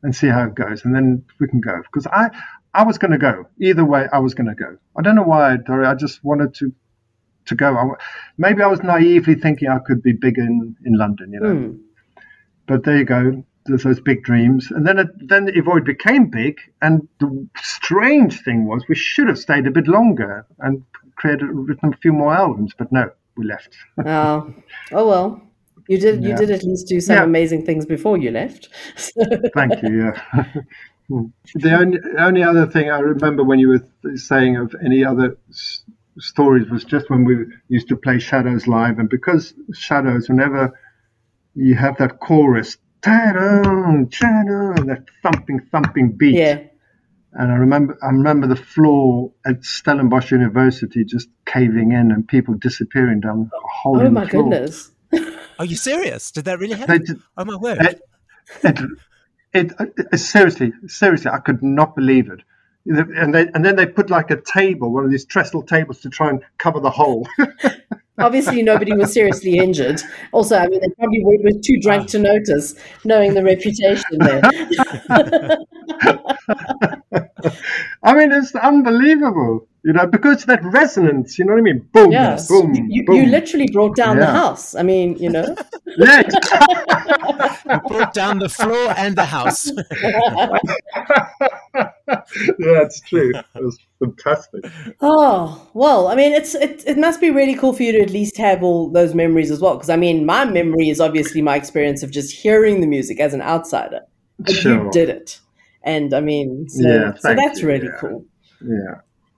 and 0.04 0.16
see 0.16 0.28
how 0.28 0.46
it 0.46 0.56
goes, 0.56 0.86
and 0.86 0.96
then 0.96 1.26
we 1.40 1.48
can 1.48 1.62
go. 1.62 1.82
Because 1.82 2.08
I 2.08 2.30
I 2.74 2.84
was 2.84 2.98
going 2.98 3.12
to 3.12 3.18
go 3.18 3.46
either 3.60 3.86
way. 3.86 4.08
I 4.12 4.20
was 4.20 4.34
going 4.34 4.48
to 4.48 4.56
go. 4.56 4.78
I 4.98 5.02
don't 5.02 5.16
know 5.16 5.24
why, 5.24 5.58
Dory. 5.58 5.88
I 5.88 5.96
just 5.96 6.24
wanted 6.24 6.54
to 6.56 6.74
to 7.46 7.56
go. 7.56 7.76
I, 7.76 7.86
maybe 8.38 8.62
I 8.62 8.68
was 8.68 8.82
naively 8.84 9.36
thinking 9.36 9.70
I 9.70 9.80
could 9.80 10.02
be 10.02 10.14
big 10.14 10.38
in, 10.38 10.76
in 10.86 10.98
London, 10.98 11.32
you 11.32 11.40
know. 11.40 11.56
Mm. 11.56 11.80
But 12.68 12.84
there 12.84 12.98
you 12.98 13.06
go. 13.06 13.44
There's 13.66 13.84
those 13.84 14.00
big 14.00 14.24
dreams, 14.24 14.70
and 14.70 14.86
then 14.86 15.00
it, 15.00 15.08
then 15.28 15.48
éVoid 15.48 15.86
became 15.86 16.30
big. 16.30 16.60
And 16.82 17.08
the 17.20 17.48
strange 17.58 18.44
thing 18.44 18.68
was, 18.68 18.86
we 18.88 18.96
should 18.96 19.28
have 19.28 19.40
stayed 19.40 19.66
a 19.66 19.72
bit 19.72 19.88
longer 19.88 20.46
and 20.60 20.84
created 21.16 21.48
written 21.48 21.94
a 21.94 21.98
few 21.98 22.14
more 22.14 22.34
albums, 22.34 22.74
but 22.78 22.92
no, 22.92 23.10
we 23.38 23.46
left. 23.46 23.76
oh, 24.06 24.54
oh 24.92 25.08
well. 25.08 25.42
You 25.88 26.00
did. 26.00 26.24
You 26.24 26.36
did 26.36 26.50
at 26.50 26.64
least 26.64 26.88
do 26.88 27.00
some 27.00 27.18
yeah. 27.18 27.24
amazing 27.24 27.64
things 27.64 27.86
before 27.86 28.18
you 28.18 28.32
left. 28.32 28.70
Thank 29.54 29.84
you. 29.84 30.06
Yeah. 30.06 30.54
the 31.56 31.78
only 31.78 32.00
only 32.18 32.44
other 32.44 32.66
thing 32.66 32.90
I 32.90 33.00
remember 33.00 33.44
when 33.44 33.60
you 33.60 33.70
were 33.70 34.16
saying 34.18 34.58
of 34.58 34.76
any 34.84 35.06
other 35.06 35.38
stories 36.20 36.70
was 36.70 36.84
just 36.84 37.10
when 37.10 37.26
we 37.26 37.46
used 37.68 37.88
to 37.90 37.96
play 37.96 38.20
Shadows 38.20 38.68
live, 38.68 39.00
and 39.00 39.10
because 39.10 39.54
Shadows, 39.74 40.30
whenever 40.30 40.78
you 41.56 41.76
have 41.76 41.98
that 41.98 42.20
chorus, 42.20 42.78
that 44.88 45.06
thumping, 45.22 45.60
thumping 45.72 46.12
beat. 46.12 46.36
Yeah. 46.36 46.62
And 47.34 47.52
I 47.52 47.56
remember, 47.56 47.98
I 48.02 48.08
remember 48.08 48.48
the 48.48 48.56
floor 48.56 49.32
at 49.46 49.64
Stellenbosch 49.64 50.32
University 50.32 51.04
just 51.04 51.28
caving 51.46 51.92
in 51.92 52.12
and 52.12 52.26
people 52.28 52.54
disappearing 52.54 53.20
down 53.20 53.52
a 53.54 53.68
hole. 53.68 54.02
Oh 54.02 54.06
in 54.06 54.14
my 54.14 54.24
the 54.24 54.30
floor. 54.30 54.50
goodness! 54.50 54.92
Are 55.60 55.66
you 55.66 55.76
serious? 55.76 56.32
Did 56.32 56.46
that 56.46 56.60
really 56.60 56.76
happen? 56.76 57.04
Did, 57.04 57.18
oh 57.38 57.46
my 57.46 57.58
word! 57.58 57.82
It, 57.82 58.02
it, 58.64 58.80
it, 59.54 59.74
it, 60.14 60.18
seriously, 60.18 60.72
seriously, 60.88 61.30
I 61.30 61.40
could 61.40 61.62
not 61.62 61.96
believe 61.96 62.30
it 62.30 62.40
and 62.86 63.34
they 63.34 63.48
and 63.54 63.66
then 63.66 63.76
they 63.76 63.86
put 63.86 64.10
like 64.10 64.32
a 64.32 64.40
table, 64.42 64.92
one 64.92 65.04
of 65.06 65.12
these 65.12 65.26
trestle 65.26 65.64
tables, 65.64 66.02
to 66.02 66.10
try 66.10 66.30
and 66.30 66.44
cover 66.58 66.80
the 66.80 66.90
hole. 66.90 67.28
Obviously, 68.18 68.64
nobody 68.64 68.94
was 68.94 69.12
seriously 69.12 69.58
injured. 69.58 70.02
Also, 70.32 70.56
I 70.56 70.68
mean, 70.68 70.80
they 70.80 70.88
probably 70.98 71.22
were 71.22 71.60
too 71.62 71.78
drunk 71.82 72.08
to 72.10 72.20
notice, 72.20 72.76
knowing 73.04 73.34
the 73.34 73.44
reputation 73.44 74.20
there. 74.20 74.42
I 78.04 78.14
mean, 78.14 78.32
it's 78.32 78.56
unbelievable. 78.56 79.68
You 79.86 79.94
know, 79.94 80.08
because 80.08 80.46
that 80.46 80.64
resonance, 80.64 81.38
you 81.38 81.46
know 81.46 81.54
what 81.54 81.60
I 81.60 81.62
mean? 81.62 81.88
Boom, 81.94 82.12
Yes. 82.12 82.48
boom, 82.48 82.74
you, 82.74 82.88
you, 82.90 83.06
boom. 83.06 83.16
you 83.18 83.26
literally 83.28 83.68
brought 83.72 83.96
down 83.96 84.18
the 84.18 84.26
house. 84.26 84.74
I 84.74 84.82
mean, 84.82 85.16
you 85.18 85.30
know. 85.30 85.56
Yeah. 85.98 86.24
Brought 87.88 88.14
down 88.14 88.40
the 88.40 88.50
floor 88.50 88.94
and 88.98 89.16
the 89.16 89.24
house. 89.24 89.66
That's 92.60 93.00
true. 93.02 93.32
It 93.34 93.46
was 93.64 93.78
fantastic. 94.00 94.66
Oh 95.02 95.70
well, 95.74 96.08
I 96.10 96.16
mean, 96.16 96.34
it's 96.34 96.54
it, 96.56 96.84
it 96.86 96.98
must 96.98 97.22
be 97.22 97.30
really 97.30 97.56
cool 97.56 97.72
for 97.72 97.84
you 97.84 97.94
to 97.94 98.02
at 98.02 98.10
least 98.10 98.36
have 98.38 98.62
all 98.64 98.90
those 98.90 99.14
memories 99.16 99.52
as 99.52 99.62
well. 99.62 99.76
Because 99.76 99.90
I 99.90 99.96
mean, 99.96 100.26
my 100.26 100.44
memory 100.46 100.90
is 100.90 101.00
obviously 101.00 101.42
my 101.42 101.56
experience 101.56 102.04
of 102.04 102.12
just 102.12 102.34
hearing 102.36 102.82
the 102.82 102.88
music 102.88 103.20
as 103.22 103.34
an 103.34 103.42
outsider. 103.42 104.02
But 104.40 104.64
you 104.64 104.90
did 104.92 105.08
it, 105.10 105.40
and 105.84 106.14
I 106.14 106.20
mean, 106.20 106.68
so, 106.68 106.86
Yeah, 106.88 107.14
so 107.20 107.36
that's 107.36 107.62
you, 107.62 107.68
really 107.68 107.88
yeah. 107.88 107.98
cool. 108.02 108.26
Yeah. 108.62 108.96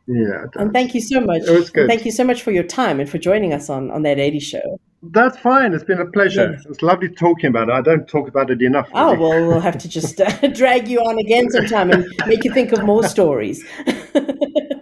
Yeah. 0.07 0.45
And 0.55 0.71
thank 0.71 0.95
you 0.95 1.01
so 1.01 1.19
much. 1.19 1.43
It 1.43 1.51
was 1.51 1.69
good. 1.69 1.87
Thank 1.87 2.05
you 2.05 2.11
so 2.11 2.23
much 2.23 2.41
for 2.41 2.51
your 2.51 2.63
time 2.63 2.99
and 2.99 3.09
for 3.09 3.17
joining 3.17 3.53
us 3.53 3.69
on 3.69 3.91
on 3.91 4.03
that 4.03 4.19
80 4.19 4.39
show. 4.39 4.79
That's 5.03 5.37
fine. 5.37 5.73
It's 5.73 5.83
been 5.83 5.99
a 5.99 6.05
pleasure. 6.05 6.53
Yes. 6.53 6.65
It's 6.65 6.81
lovely 6.81 7.09
talking 7.09 7.47
about 7.47 7.69
it. 7.69 7.73
I 7.73 7.81
don't 7.81 8.07
talk 8.07 8.27
about 8.27 8.49
it 8.49 8.61
enough. 8.61 8.89
Oh 8.93 9.13
well, 9.13 9.47
we'll 9.47 9.59
have 9.59 9.77
to 9.79 9.89
just 9.89 10.19
uh, 10.19 10.47
drag 10.53 10.87
you 10.87 10.99
on 10.99 11.19
again 11.19 11.49
sometime 11.51 11.91
and 11.91 12.05
make 12.25 12.43
you 12.43 12.53
think 12.53 12.71
of 12.71 12.83
more 12.83 13.03
stories. 13.03 13.63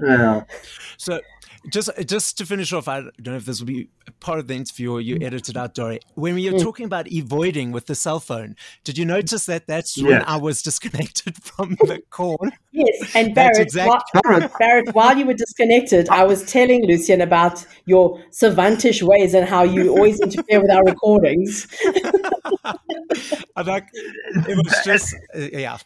Yeah. 0.05 0.43
So, 0.97 1.21
just 1.69 1.89
just 2.05 2.37
to 2.37 2.45
finish 2.45 2.73
off, 2.73 2.87
I 2.87 3.01
don't 3.01 3.27
know 3.27 3.35
if 3.35 3.45
this 3.45 3.59
will 3.59 3.67
be 3.67 3.89
part 4.19 4.39
of 4.39 4.47
the 4.47 4.55
interview 4.55 4.91
or 4.91 5.01
you 5.01 5.17
edited 5.21 5.57
out, 5.57 5.73
Dory. 5.73 5.99
When 6.15 6.37
you're 6.37 6.53
mm. 6.53 6.61
talking 6.61 6.85
about 6.85 7.11
avoiding 7.11 7.71
with 7.71 7.87
the 7.87 7.95
cell 7.95 8.19
phone, 8.19 8.55
did 8.83 8.97
you 8.97 9.05
notice 9.05 9.45
that 9.45 9.67
that's 9.67 10.01
when 10.01 10.23
I 10.23 10.37
was 10.37 10.61
disconnected 10.61 11.37
from 11.43 11.75
the 11.81 12.01
call? 12.09 12.39
Yes, 12.71 13.15
and 13.15 13.33
Barrett, 13.33 13.73
while, 13.73 14.03
Barrett. 14.23 14.51
Barrett, 14.59 14.95
while 14.95 15.17
you 15.17 15.25
were 15.25 15.33
disconnected, 15.33 16.09
I 16.09 16.23
was 16.23 16.43
telling 16.45 16.85
Lucien 16.85 17.21
about 17.21 17.65
your 17.85 18.19
savantish 18.31 19.01
ways 19.01 19.33
and 19.33 19.47
how 19.47 19.63
you 19.63 19.89
always 19.89 20.19
interfere 20.19 20.61
with 20.61 20.71
our 20.71 20.83
recordings. 20.83 21.67
I 23.55 23.61
like 23.61 23.87
it 23.93 24.57
was 24.57 24.75
just 24.83 25.15
uh, 25.35 25.39
yeah. 25.39 25.77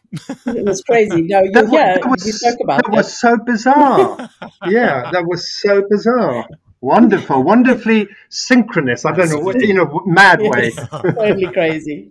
It 0.45 0.65
was 0.65 0.81
crazy. 0.83 1.21
No, 1.23 1.41
you 1.43 1.51
That 1.51 1.65
was, 1.65 1.73
yeah, 1.73 1.93
that 1.95 2.09
was- 2.09 2.25
we 2.25 2.31
spoke 2.31 2.57
about 2.63 2.77
that 2.83 2.91
that. 2.91 2.97
was 2.97 3.19
so 3.19 3.37
bizarre. 3.37 4.29
yeah, 4.67 5.11
that 5.11 5.25
was 5.25 5.51
so 5.61 5.83
bizarre. 5.89 6.47
Wonderful, 6.81 7.43
wonderfully 7.43 8.07
synchronous. 8.29 9.03
I 9.05 9.11
don't 9.11 9.29
know 9.29 9.39
what 9.39 9.59
you 9.59 9.73
know, 9.73 10.01
mad 10.05 10.39
way. 10.51 10.71
Yes, 10.75 10.87
totally 10.89 11.51
crazy. 11.51 12.07